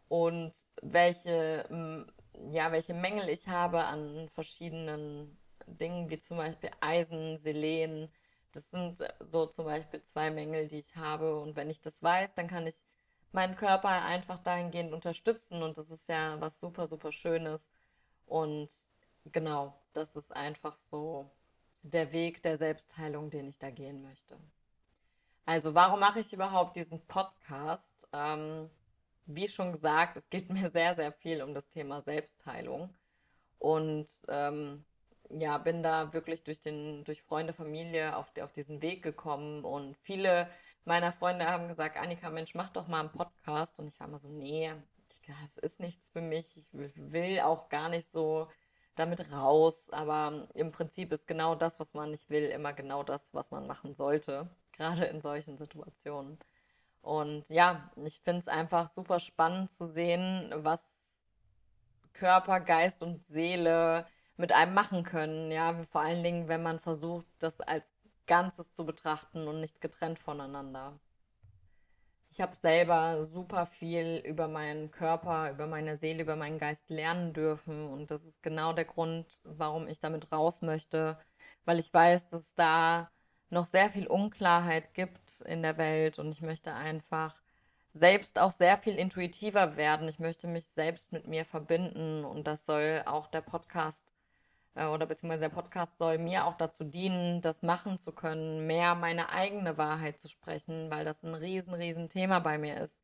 und 0.07 0.51
welche, 0.81 2.05
ja, 2.51 2.71
welche 2.71 2.93
Mängel 2.93 3.29
ich 3.29 3.47
habe 3.47 3.83
an 3.85 4.29
verschiedenen 4.29 5.37
Dingen, 5.67 6.09
wie 6.09 6.19
zum 6.19 6.37
Beispiel 6.37 6.71
Eisen, 6.81 7.37
Selen. 7.37 8.09
Das 8.51 8.69
sind 8.69 9.03
so 9.19 9.45
zum 9.47 9.65
Beispiel 9.65 10.01
zwei 10.01 10.29
Mängel, 10.29 10.67
die 10.67 10.79
ich 10.79 10.95
habe. 10.95 11.39
Und 11.39 11.55
wenn 11.55 11.69
ich 11.69 11.81
das 11.81 12.03
weiß, 12.03 12.35
dann 12.35 12.47
kann 12.47 12.67
ich 12.67 12.83
meinen 13.31 13.55
Körper 13.55 13.89
einfach 13.89 14.39
dahingehend 14.39 14.93
unterstützen. 14.93 15.63
Und 15.63 15.77
das 15.77 15.89
ist 15.89 16.07
ja 16.07 16.39
was 16.39 16.59
super, 16.59 16.85
super 16.87 17.11
Schönes. 17.11 17.69
Und 18.25 18.69
genau, 19.25 19.73
das 19.93 20.15
ist 20.15 20.35
einfach 20.35 20.77
so 20.77 21.31
der 21.81 22.13
Weg 22.13 22.41
der 22.43 22.57
Selbstheilung, 22.57 23.29
den 23.29 23.47
ich 23.47 23.59
da 23.59 23.69
gehen 23.69 24.01
möchte. 24.01 24.37
Also, 25.45 25.75
warum 25.75 25.99
mache 25.99 26.21
ich 26.21 26.31
überhaupt 26.31 26.77
diesen 26.77 27.05
Podcast? 27.05 28.07
Ähm, 28.13 28.69
wie 29.25 29.47
schon 29.47 29.71
gesagt, 29.71 30.17
es 30.17 30.29
geht 30.29 30.49
mir 30.53 30.69
sehr, 30.69 30.93
sehr 30.95 31.11
viel 31.11 31.41
um 31.41 31.53
das 31.53 31.69
Thema 31.69 32.01
Selbstheilung. 32.01 32.93
Und 33.59 34.21
ähm, 34.27 34.85
ja, 35.29 35.57
bin 35.57 35.83
da 35.83 36.13
wirklich 36.13 36.43
durch 36.43 36.59
den, 36.59 37.03
durch 37.05 37.23
Freunde, 37.23 37.53
Familie 37.53 38.15
auf, 38.17 38.31
auf 38.41 38.51
diesen 38.51 38.81
Weg 38.81 39.03
gekommen. 39.03 39.63
Und 39.63 39.97
viele 39.97 40.49
meiner 40.85 41.11
Freunde 41.11 41.47
haben 41.47 41.67
gesagt, 41.67 41.97
Annika, 41.97 42.29
Mensch, 42.29 42.55
mach 42.55 42.69
doch 42.69 42.87
mal 42.87 43.01
einen 43.01 43.11
Podcast. 43.11 43.79
Und 43.79 43.87
ich 43.87 43.99
war 43.99 44.07
immer 44.07 44.19
so, 44.19 44.29
nee, 44.29 44.71
das 45.27 45.57
ist 45.57 45.79
nichts 45.79 46.09
für 46.09 46.21
mich. 46.21 46.57
Ich 46.57 46.67
will 46.95 47.39
auch 47.39 47.69
gar 47.69 47.89
nicht 47.89 48.09
so 48.09 48.47
damit 48.95 49.31
raus. 49.31 49.89
Aber 49.89 50.47
im 50.53 50.71
Prinzip 50.71 51.11
ist 51.11 51.27
genau 51.27 51.55
das, 51.55 51.79
was 51.79 51.93
man 51.93 52.11
nicht 52.11 52.29
will, 52.29 52.45
immer 52.45 52.73
genau 52.73 53.03
das, 53.03 53.33
was 53.33 53.51
man 53.51 53.67
machen 53.67 53.95
sollte. 53.95 54.49
Gerade 54.73 55.05
in 55.05 55.21
solchen 55.21 55.57
Situationen. 55.57 56.37
Und 57.03 57.49
ja, 57.49 57.85
ich 58.05 58.21
finde 58.21 58.39
es 58.39 58.47
einfach 58.47 58.87
super 58.89 59.19
spannend 59.19 59.69
zu 59.69 59.85
sehen, 59.85 60.51
was 60.55 60.89
Körper, 62.13 62.61
Geist 62.61 63.03
und 63.03 63.27
Seele 63.27 64.07
mit 64.37 64.53
einem 64.53 64.73
machen 64.73 65.03
können. 65.03 65.51
Ja, 65.51 65.83
vor 65.83 66.01
allen 66.01 66.23
Dingen, 66.23 66.47
wenn 66.47 66.63
man 66.63 66.79
versucht, 66.79 67.27
das 67.39 67.59
als 67.61 67.85
Ganzes 68.25 68.71
zu 68.71 68.85
betrachten 68.85 69.47
und 69.49 69.59
nicht 69.59 69.81
getrennt 69.81 70.17
voneinander. 70.17 70.97
Ich 72.31 72.41
habe 72.41 72.55
selber 72.55 73.23
super 73.25 73.65
viel 73.65 74.23
über 74.25 74.47
meinen 74.47 74.89
Körper, 74.89 75.51
über 75.51 75.67
meine 75.67 75.97
Seele, 75.97 76.23
über 76.23 76.37
meinen 76.37 76.57
Geist 76.57 76.89
lernen 76.89 77.33
dürfen. 77.33 77.91
Und 77.91 78.11
das 78.11 78.23
ist 78.23 78.41
genau 78.41 78.73
der 78.73 78.85
Grund, 78.85 79.39
warum 79.43 79.87
ich 79.89 79.99
damit 79.99 80.31
raus 80.31 80.61
möchte, 80.61 81.17
weil 81.65 81.79
ich 81.79 81.93
weiß, 81.93 82.27
dass 82.29 82.55
da 82.55 83.11
noch 83.53 83.65
sehr 83.65 83.89
viel 83.89 84.07
Unklarheit 84.07 84.93
gibt 84.93 85.41
in 85.41 85.61
der 85.61 85.77
Welt 85.77 86.19
und 86.19 86.31
ich 86.31 86.41
möchte 86.41 86.73
einfach 86.73 87.35
selbst 87.93 88.39
auch 88.39 88.51
sehr 88.51 88.77
viel 88.77 88.95
intuitiver 88.95 89.77
werden. 89.77 90.07
Ich 90.09 90.19
möchte 90.19 90.47
mich 90.47 90.65
selbst 90.65 91.11
mit 91.11 91.27
mir 91.27 91.45
verbinden 91.45 92.25
und 92.25 92.47
das 92.47 92.65
soll 92.65 93.03
auch 93.05 93.27
der 93.27 93.41
Podcast 93.41 94.11
äh, 94.75 94.85
oder 94.85 95.05
beziehungsweise 95.05 95.49
der 95.49 95.55
Podcast 95.55 95.97
soll 95.97 96.17
mir 96.17 96.45
auch 96.45 96.57
dazu 96.57 96.83
dienen, 96.83 97.41
das 97.41 97.61
machen 97.61 97.97
zu 97.97 98.11
können, 98.11 98.65
mehr 98.67 98.95
meine 98.95 99.29
eigene 99.29 99.77
Wahrheit 99.77 100.19
zu 100.19 100.27
sprechen, 100.27 100.89
weil 100.89 101.05
das 101.05 101.23
ein 101.23 101.35
riesen, 101.35 101.73
riesen 101.75 102.09
Thema 102.09 102.39
bei 102.39 102.57
mir 102.57 102.77
ist. 102.81 103.03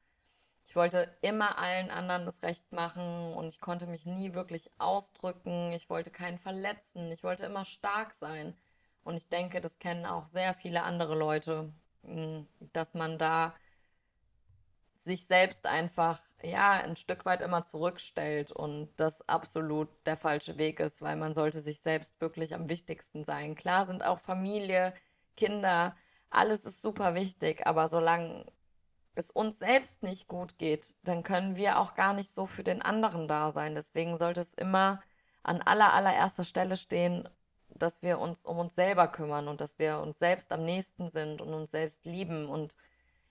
Ich 0.65 0.75
wollte 0.75 1.11
immer 1.21 1.57
allen 1.57 1.89
anderen 1.89 2.25
das 2.25 2.43
Recht 2.43 2.71
machen 2.71 3.33
und 3.33 3.47
ich 3.47 3.59
konnte 3.59 3.87
mich 3.87 4.05
nie 4.05 4.35
wirklich 4.35 4.69
ausdrücken. 4.77 5.71
Ich 5.71 5.89
wollte 5.89 6.11
keinen 6.11 6.37
verletzen. 6.37 7.11
Ich 7.11 7.23
wollte 7.23 7.45
immer 7.45 7.65
stark 7.65 8.13
sein. 8.13 8.55
Und 9.03 9.15
ich 9.17 9.29
denke, 9.29 9.61
das 9.61 9.79
kennen 9.79 10.05
auch 10.05 10.27
sehr 10.27 10.53
viele 10.53 10.83
andere 10.83 11.15
Leute, 11.17 11.73
hm, 12.03 12.47
dass 12.73 12.93
man 12.93 13.17
da 13.17 13.53
sich 14.97 15.25
selbst 15.25 15.65
einfach, 15.65 16.19
ja, 16.43 16.71
ein 16.71 16.95
Stück 16.95 17.25
weit 17.25 17.41
immer 17.41 17.63
zurückstellt 17.63 18.51
und 18.51 18.89
das 18.97 19.27
absolut 19.29 19.87
der 20.05 20.17
falsche 20.17 20.57
Weg 20.57 20.79
ist, 20.79 21.01
weil 21.01 21.15
man 21.15 21.33
sollte 21.33 21.61
sich 21.61 21.79
selbst 21.79 22.19
wirklich 22.19 22.53
am 22.53 22.69
wichtigsten 22.69 23.23
sein. 23.23 23.55
Klar 23.55 23.85
sind 23.85 24.03
auch 24.03 24.19
Familie, 24.19 24.93
Kinder, 25.37 25.95
alles 26.29 26.65
ist 26.65 26.81
super 26.81 27.15
wichtig, 27.15 27.65
aber 27.65 27.87
solange 27.87 28.45
es 29.15 29.31
uns 29.31 29.59
selbst 29.59 30.03
nicht 30.03 30.27
gut 30.27 30.57
geht, 30.57 30.95
dann 31.03 31.23
können 31.23 31.55
wir 31.55 31.79
auch 31.79 31.95
gar 31.95 32.13
nicht 32.13 32.31
so 32.31 32.45
für 32.45 32.63
den 32.63 32.81
anderen 32.81 33.27
da 33.27 33.51
sein. 33.51 33.75
Deswegen 33.75 34.17
sollte 34.17 34.41
es 34.41 34.53
immer 34.53 35.01
an 35.43 35.61
aller, 35.61 35.93
allererster 35.93 36.43
Stelle 36.45 36.77
stehen, 36.77 37.27
dass 37.79 38.01
wir 38.01 38.19
uns 38.19 38.45
um 38.45 38.59
uns 38.59 38.75
selber 38.75 39.07
kümmern 39.07 39.47
und 39.47 39.61
dass 39.61 39.79
wir 39.79 39.99
uns 39.99 40.19
selbst 40.19 40.53
am 40.53 40.65
nächsten 40.65 41.09
sind 41.09 41.41
und 41.41 41.53
uns 41.53 41.71
selbst 41.71 42.05
lieben 42.05 42.47
und 42.47 42.75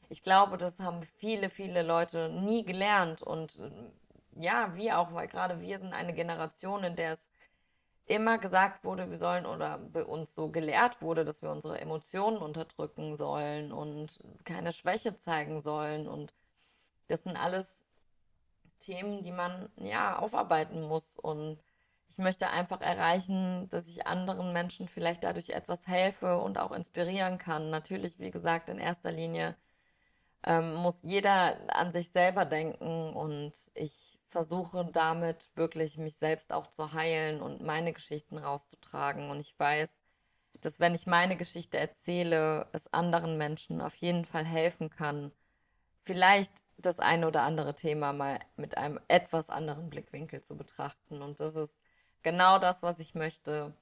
ich 0.09 0.23
glaube, 0.23 0.57
das 0.57 0.81
haben 0.81 1.03
viele, 1.03 1.49
viele 1.51 1.83
Leute 1.83 2.31
nie 2.31 2.65
gelernt. 2.65 3.23
Und 3.23 3.59
äh, 3.59 3.71
ja, 4.41 4.75
wir 4.75 4.99
auch, 4.99 5.13
weil 5.13 5.29
gerade 5.29 5.61
wir 5.61 5.79
sind 5.79 5.93
eine 5.93 6.15
Generation, 6.15 6.85
in 6.85 6.97
der 6.97 7.13
es 7.13 7.29
immer 8.07 8.39
gesagt 8.39 8.85
wurde, 8.85 9.11
wir 9.11 9.19
sollen 9.19 9.45
oder 9.45 9.79
bei 9.79 10.03
uns 10.05 10.35
so 10.35 10.49
gelehrt 10.49 11.03
wurde, 11.03 11.27
dass 11.27 11.43
wir 11.43 11.51
unsere 11.51 11.79
Emotionen 11.81 12.39
unterdrücken 12.39 13.17
sollen 13.17 13.71
und 13.71 14.19
keine 14.45 14.73
Schwäche 14.73 15.17
zeigen 15.17 15.61
sollen. 15.61 16.09
Und 16.09 16.33
das 17.09 17.25
sind 17.25 17.37
alles 17.37 17.85
Themen, 18.79 19.23
die 19.23 19.33
man 19.33 19.71
ja 19.77 20.19
aufarbeiten 20.19 20.89
muss. 20.89 21.19
Und 21.19 21.59
ich 22.09 22.19
möchte 22.19 22.49
einfach 22.51 22.81
erreichen, 22.81 23.69
dass 23.69 23.89
ich 23.89 24.07
anderen 24.07 24.53
Menschen 24.53 24.89
vielleicht 24.89 25.25
dadurch 25.25 25.51
etwas 25.51 25.87
helfe 25.87 26.39
und 26.39 26.59
auch 26.59 26.73
inspirieren 26.73 27.39
kann. 27.39 27.71
Natürlich, 27.71 28.19
wie 28.19 28.31
gesagt, 28.31 28.71
in 28.71 28.79
erster 28.79 29.13
Linie 29.13 29.57
ähm, 30.45 30.75
muss 30.75 30.99
jeder 31.03 31.59
an 31.69 31.93
sich 31.93 32.11
selber 32.11 32.45
denken 32.45 33.13
und 33.13 33.53
ich 33.75 34.19
versuche 34.27 34.89
damit 34.93 35.51
wirklich 35.55 35.99
mich 35.99 36.17
selbst 36.17 36.53
auch 36.53 36.69
zu 36.69 36.93
heilen 36.93 37.43
und 37.43 37.63
meine 37.63 37.93
Geschichten 37.93 38.39
rauszutragen. 38.39 39.31
Und 39.31 39.41
ich 39.41 39.59
weiß, 39.59 40.01
dass 40.61 40.81
wenn 40.81 40.95
ich 40.95 41.07
meine 41.07 41.37
Geschichte 41.37 41.79
erzähle, 41.79 42.69
es 42.73 42.93
anderen 42.93 43.37
Menschen 43.39 43.81
auf 43.81 43.95
jeden 43.97 44.25
Fall 44.25 44.45
helfen 44.45 44.91
kann, 44.91 45.33
vielleicht 46.01 46.65
das 46.79 47.01
eine 47.01 47.27
oder 47.27 47.43
andere 47.43 47.75
Thema 47.75 48.13
mal 48.13 48.39
mit 48.57 48.79
einem 48.79 48.99
etwas 49.09 49.51
anderen 49.51 49.91
Blickwinkel 49.91 50.41
zu 50.41 50.57
betrachten. 50.57 51.23
Und 51.23 51.41
das 51.41 51.57
ist 51.57 51.81
genau 52.23 52.59
das, 52.59 52.83
was 52.83 52.99
ich 52.99 53.15
möchte. 53.15 53.75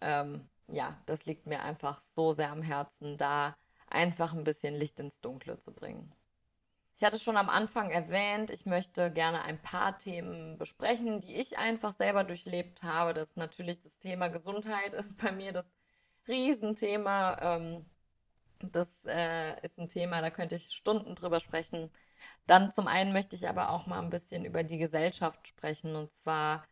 Ähm, 0.00 0.48
ja, 0.68 0.98
das 1.06 1.26
liegt 1.26 1.46
mir 1.46 1.62
einfach 1.62 2.00
so 2.00 2.32
sehr 2.32 2.50
am 2.50 2.62
Herzen, 2.62 3.16
da 3.16 3.56
einfach 3.88 4.32
ein 4.32 4.44
bisschen 4.44 4.74
Licht 4.74 4.98
ins 5.00 5.20
Dunkle 5.20 5.58
zu 5.58 5.72
bringen. 5.72 6.12
Ich 6.96 7.02
hatte 7.02 7.18
schon 7.18 7.36
am 7.36 7.48
Anfang 7.48 7.90
erwähnt, 7.90 8.50
ich 8.50 8.66
möchte 8.66 9.10
gerne 9.10 9.42
ein 9.42 9.60
paar 9.60 9.98
Themen 9.98 10.58
besprechen, 10.58 11.20
die 11.20 11.34
ich 11.34 11.58
einfach 11.58 11.92
selber 11.92 12.22
durchlebt 12.22 12.82
habe. 12.84 13.14
Das 13.14 13.34
natürlich 13.36 13.80
das 13.80 13.98
Thema 13.98 14.28
Gesundheit 14.28 14.94
ist 14.94 15.16
bei 15.16 15.32
mir 15.32 15.52
das 15.52 15.72
Riesenthema. 16.28 17.36
Ähm, 17.40 17.84
das 18.60 19.06
äh, 19.06 19.60
ist 19.62 19.78
ein 19.78 19.88
Thema, 19.88 20.20
da 20.20 20.30
könnte 20.30 20.54
ich 20.54 20.70
Stunden 20.70 21.16
drüber 21.16 21.40
sprechen. 21.40 21.90
Dann 22.46 22.72
zum 22.72 22.86
einen 22.86 23.12
möchte 23.12 23.36
ich 23.36 23.48
aber 23.48 23.70
auch 23.70 23.86
mal 23.86 24.00
ein 24.00 24.10
bisschen 24.10 24.44
über 24.44 24.62
die 24.62 24.78
Gesellschaft 24.78 25.48
sprechen 25.48 25.96
und 25.96 26.12
zwar, 26.12 26.64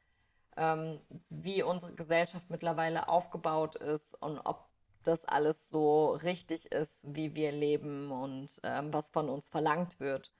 ähm, 0.56 1.00
wie 1.30 1.62
unsere 1.62 1.94
Gesellschaft 1.94 2.50
mittlerweile 2.50 3.08
aufgebaut 3.08 3.76
ist 3.76 4.14
und 4.22 4.38
ob 4.40 4.68
das 5.02 5.24
alles 5.24 5.68
so 5.70 6.12
richtig 6.12 6.66
ist, 6.66 7.04
wie 7.08 7.34
wir 7.34 7.52
leben 7.52 8.10
und 8.10 8.60
ähm, 8.62 8.92
was 8.92 9.10
von 9.10 9.28
uns 9.28 9.48
verlangt 9.48 10.00
wird. 10.00 10.30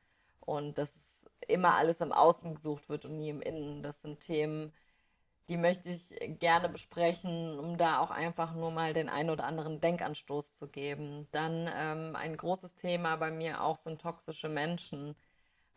Und 0.41 0.79
dass 0.79 1.27
immer 1.47 1.77
alles 1.77 2.01
im 2.01 2.13
Außen 2.13 2.55
gesucht 2.55 2.89
wird 2.89 3.05
und 3.05 3.17
nie 3.17 3.29
im 3.29 3.41
Innen. 3.41 3.83
Das 3.83 4.03
sind 4.03 4.21
Themen, 4.21 4.73
die 5.49 5.57
möchte 5.57 5.91
ich 5.91 6.15
gerne 6.39 6.69
besprechen, 6.69 7.59
um 7.59 7.77
da 7.77 7.99
auch 7.99 8.11
einfach 8.11 8.55
nur 8.55 8.71
mal 8.71 8.93
den 8.93 9.09
einen 9.09 9.31
oder 9.31 9.45
anderen 9.45 9.81
Denkanstoß 9.81 10.53
zu 10.53 10.69
geben. 10.69 11.29
Dann 11.33 11.71
ähm, 11.75 12.17
ein 12.17 12.37
großes 12.37 12.75
Thema 12.75 13.17
bei 13.17 13.31
mir 13.31 13.63
auch 13.63 13.77
sind 13.77 14.01
toxische 14.01 14.49
Menschen. 14.49 15.15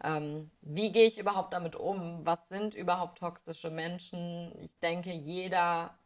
Ähm, 0.03 0.51
wie 0.61 0.91
gehe 0.91 1.05
ich 1.05 1.17
überhaupt 1.17 1.53
damit 1.53 1.75
um? 1.75 2.25
Was 2.25 2.49
sind 2.49 2.75
überhaupt 2.75 3.17
toxische 3.19 3.69
Menschen? 3.69 4.51
Ich 4.59 4.77
denke, 4.79 5.11
jeder 5.11 5.97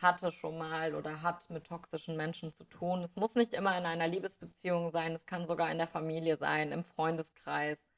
hatte 0.00 0.30
schon 0.30 0.58
mal 0.58 0.94
oder 0.94 1.22
hat 1.22 1.50
mit 1.50 1.66
toxischen 1.66 2.16
Menschen 2.16 2.52
zu 2.52 2.64
tun. 2.64 3.02
Es 3.02 3.16
muss 3.16 3.34
nicht 3.34 3.54
immer 3.54 3.76
in 3.76 3.86
einer 3.86 4.08
Liebesbeziehung 4.08 4.90
sein, 4.90 5.12
es 5.12 5.26
kann 5.26 5.46
sogar 5.46 5.70
in 5.70 5.78
der 5.78 5.86
Familie 5.86 6.36
sein, 6.36 6.72
im 6.72 6.84
Freundeskreis. 6.84 7.88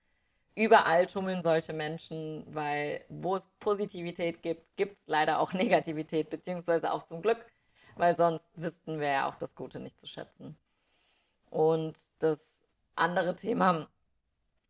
Überall 0.55 1.07
tummeln 1.07 1.43
solche 1.43 1.73
Menschen, 1.73 2.45
weil 2.55 3.05
wo 3.09 3.37
es 3.37 3.49
Positivität 3.59 4.43
gibt, 4.43 4.77
gibt 4.77 4.99
es 4.99 5.07
leider 5.07 5.39
auch 5.39 5.53
Negativität, 5.55 6.31
beziehungsweise 6.31 6.93
auch 6.93 7.03
zum 7.03 7.23
Glück, 7.23 7.45
weil 7.97 8.17
sonst 8.17 8.51
wüssten 8.55 9.01
wir 9.01 9.09
ja 9.09 9.29
auch 9.29 9.37
das 9.37 9.55
Gute 9.55 9.81
nicht 9.81 9.99
zu 9.99 10.07
schätzen. 10.07 10.59
Und 11.51 12.11
das 12.19 12.63
andere 12.97 13.37
Thema 13.37 13.89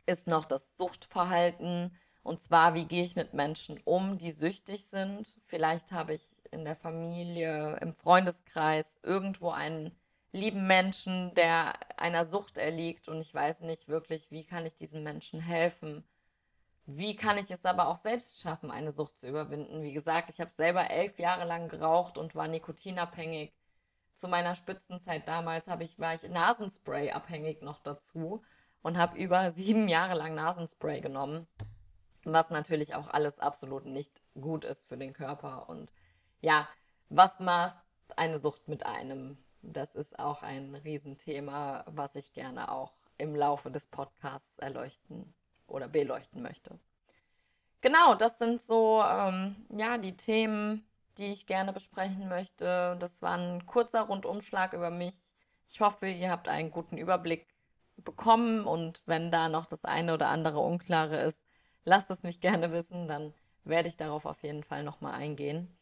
ist 0.06 0.26
noch 0.26 0.44
das 0.44 0.76
Suchtverhalten 0.76 1.92
und 2.22 2.40
zwar, 2.40 2.74
wie 2.74 2.84
gehe 2.84 3.02
ich 3.04 3.16
mit 3.16 3.34
Menschen 3.34 3.80
um, 3.84 4.16
die 4.16 4.30
süchtig 4.30 4.86
sind? 4.86 5.36
Vielleicht 5.44 5.90
habe 5.90 6.14
ich 6.14 6.40
in 6.52 6.64
der 6.64 6.76
Familie, 6.76 7.76
im 7.80 7.94
Freundeskreis 7.94 8.98
irgendwo 9.02 9.50
einen 9.50 9.90
lieben 10.30 10.66
Menschen, 10.66 11.34
der 11.34 11.74
einer 11.98 12.24
Sucht 12.24 12.58
erliegt 12.58 13.08
und 13.08 13.20
ich 13.20 13.34
weiß 13.34 13.62
nicht 13.62 13.88
wirklich, 13.88 14.30
wie 14.30 14.44
kann 14.44 14.64
ich 14.64 14.74
diesem 14.74 15.02
Menschen 15.02 15.40
helfen? 15.40 16.04
Wie 16.86 17.16
kann 17.16 17.38
ich 17.38 17.50
es 17.50 17.64
aber 17.64 17.88
auch 17.88 17.96
selbst 17.96 18.40
schaffen, 18.40 18.70
eine 18.70 18.92
Sucht 18.92 19.18
zu 19.18 19.28
überwinden? 19.28 19.82
Wie 19.82 19.92
gesagt, 19.92 20.28
ich 20.30 20.40
habe 20.40 20.52
selber 20.52 20.90
elf 20.90 21.18
Jahre 21.18 21.44
lang 21.44 21.68
geraucht 21.68 22.18
und 22.18 22.34
war 22.34 22.48
nikotinabhängig. 22.48 23.52
Zu 24.14 24.28
meiner 24.28 24.54
Spitzenzeit 24.54 25.26
damals 25.26 25.66
ich, 25.80 25.98
war 25.98 26.14
ich 26.14 26.22
Nasenspray 26.28 27.12
abhängig 27.12 27.62
noch 27.62 27.78
dazu 27.80 28.42
und 28.82 28.98
habe 28.98 29.18
über 29.18 29.50
sieben 29.52 29.88
Jahre 29.88 30.14
lang 30.14 30.34
Nasenspray 30.34 31.00
genommen 31.00 31.46
was 32.24 32.50
natürlich 32.50 32.94
auch 32.94 33.08
alles 33.08 33.40
absolut 33.40 33.86
nicht 33.86 34.20
gut 34.40 34.64
ist 34.64 34.88
für 34.88 34.96
den 34.96 35.12
Körper. 35.12 35.68
Und 35.68 35.92
ja, 36.40 36.68
was 37.08 37.40
macht 37.40 37.78
eine 38.16 38.38
Sucht 38.38 38.68
mit 38.68 38.86
einem? 38.86 39.38
Das 39.62 39.94
ist 39.94 40.18
auch 40.18 40.42
ein 40.42 40.74
Riesenthema, 40.74 41.84
was 41.86 42.16
ich 42.16 42.32
gerne 42.32 42.70
auch 42.70 42.92
im 43.18 43.34
Laufe 43.34 43.70
des 43.70 43.86
Podcasts 43.86 44.58
erleuchten 44.58 45.32
oder 45.66 45.88
beleuchten 45.88 46.42
möchte. 46.42 46.78
Genau, 47.80 48.14
das 48.14 48.38
sind 48.38 48.62
so 48.62 49.02
ähm, 49.02 49.66
ja 49.76 49.98
die 49.98 50.16
Themen, 50.16 50.86
die 51.18 51.32
ich 51.32 51.46
gerne 51.46 51.72
besprechen 51.72 52.28
möchte. 52.28 52.96
Das 52.98 53.22
war 53.22 53.36
ein 53.36 53.66
kurzer 53.66 54.02
Rundumschlag 54.02 54.72
über 54.72 54.90
mich. 54.90 55.32
Ich 55.68 55.80
hoffe, 55.80 56.08
ihr 56.08 56.30
habt 56.30 56.48
einen 56.48 56.70
guten 56.70 56.96
Überblick 56.96 57.46
bekommen 57.96 58.64
und 58.64 59.02
wenn 59.06 59.30
da 59.30 59.48
noch 59.48 59.66
das 59.66 59.84
eine 59.84 60.14
oder 60.14 60.28
andere 60.28 60.60
Unklare 60.60 61.20
ist, 61.22 61.42
lasst 61.84 62.10
es 62.10 62.22
mich 62.22 62.40
gerne 62.40 62.72
wissen, 62.72 63.08
dann 63.08 63.34
werde 63.64 63.88
ich 63.88 63.96
darauf 63.96 64.26
auf 64.26 64.42
jeden 64.42 64.62
Fall 64.64 64.82
nochmal 64.82 65.14
eingehen. 65.14 65.76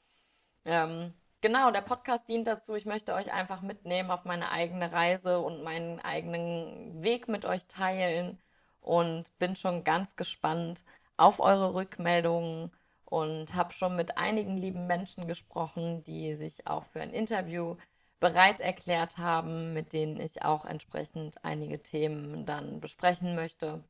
Ähm, 0.65 1.15
genau, 1.41 1.71
der 1.71 1.81
Podcast 1.83 2.29
dient 2.29 2.47
dazu, 2.47 2.75
ich 2.75 2.87
möchte 2.87 3.15
euch 3.15 3.33
einfach 3.33 3.63
mitnehmen 3.63 4.11
auf 4.11 4.25
meine 4.25 4.51
eigene 4.51 4.93
Reise 4.93 5.41
und 5.41 5.63
meinen 5.63 6.01
eigenen 6.01 7.03
Weg 7.03 7.29
mit 7.29 7.45
euch 7.45 7.67
teilen 7.67 8.39
und 8.81 9.39
bin 9.39 9.57
schon 9.57 9.85
ganz 9.85 10.17
gespannt 10.17 10.85
auf 11.17 11.41
eure 11.41 11.75
Rückmeldungen 11.75 12.73
und 13.05 13.55
habe 13.55 13.73
schon 13.73 13.97
mit 13.97 14.19
einigen 14.19 14.57
lieben 14.57 14.87
Menschen 14.87 15.27
gesprochen, 15.27 16.05
die 16.05 16.35
sich 16.35 16.67
auch 16.67 16.85
für 16.85 17.01
ein 17.01 17.13
Interview 17.13 17.77
bereit 18.21 18.61
erklärt 18.61 19.19
haben, 19.19 19.73
mit 19.73 19.93
denen 19.93 20.21
ich 20.21 20.43
auch 20.43 20.65
entsprechend 20.65 21.45
einige 21.45 21.83
Themen 21.83 22.47
dann 22.47 22.81
besprechen 22.81 23.35
möchte 23.35 23.83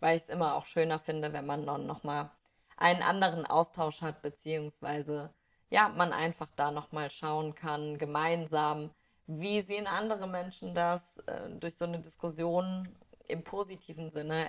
weil 0.00 0.16
ich 0.16 0.22
es 0.22 0.28
immer 0.28 0.54
auch 0.54 0.66
schöner 0.66 0.98
finde, 0.98 1.32
wenn 1.32 1.46
man 1.46 1.66
dann 1.66 1.86
nochmal 1.86 2.30
einen 2.76 3.02
anderen 3.02 3.46
Austausch 3.46 4.02
hat, 4.02 4.22
beziehungsweise 4.22 5.32
ja, 5.70 5.88
man 5.88 6.12
einfach 6.12 6.48
da 6.56 6.70
nochmal 6.70 7.10
schauen 7.10 7.54
kann, 7.54 7.98
gemeinsam, 7.98 8.90
wie 9.26 9.60
sehen 9.60 9.86
andere 9.86 10.26
Menschen 10.26 10.74
das, 10.74 11.18
äh, 11.26 11.50
durch 11.50 11.76
so 11.76 11.84
eine 11.84 12.00
Diskussion 12.00 12.88
im 13.26 13.44
positiven 13.44 14.10
Sinne 14.10 14.48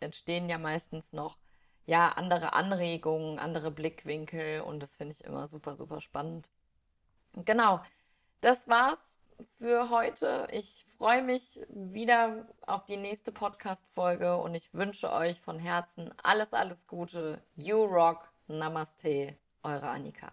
entstehen 0.00 0.48
ja 0.48 0.56
meistens 0.56 1.12
noch 1.12 1.36
ja 1.84 2.10
andere 2.12 2.54
Anregungen, 2.54 3.38
andere 3.38 3.70
Blickwinkel 3.70 4.62
und 4.62 4.80
das 4.82 4.96
finde 4.96 5.12
ich 5.12 5.24
immer 5.24 5.46
super, 5.46 5.74
super 5.74 6.00
spannend. 6.00 6.50
Genau, 7.34 7.80
das 8.42 8.68
war's 8.68 9.18
für 9.56 9.88
heute. 9.90 10.46
Ich 10.52 10.84
freue 10.98 11.22
mich 11.22 11.60
wieder 11.68 12.46
auf 12.66 12.84
die 12.84 12.96
nächste 12.96 13.32
Podcast-Folge 13.32 14.36
und 14.36 14.54
ich 14.54 14.74
wünsche 14.74 15.10
euch 15.12 15.40
von 15.40 15.58
Herzen 15.58 16.12
alles, 16.22 16.52
alles 16.52 16.86
Gute. 16.86 17.42
You 17.54 17.84
rock. 17.84 18.30
Namaste, 18.48 19.36
eure 19.62 19.88
Annika. 19.88 20.32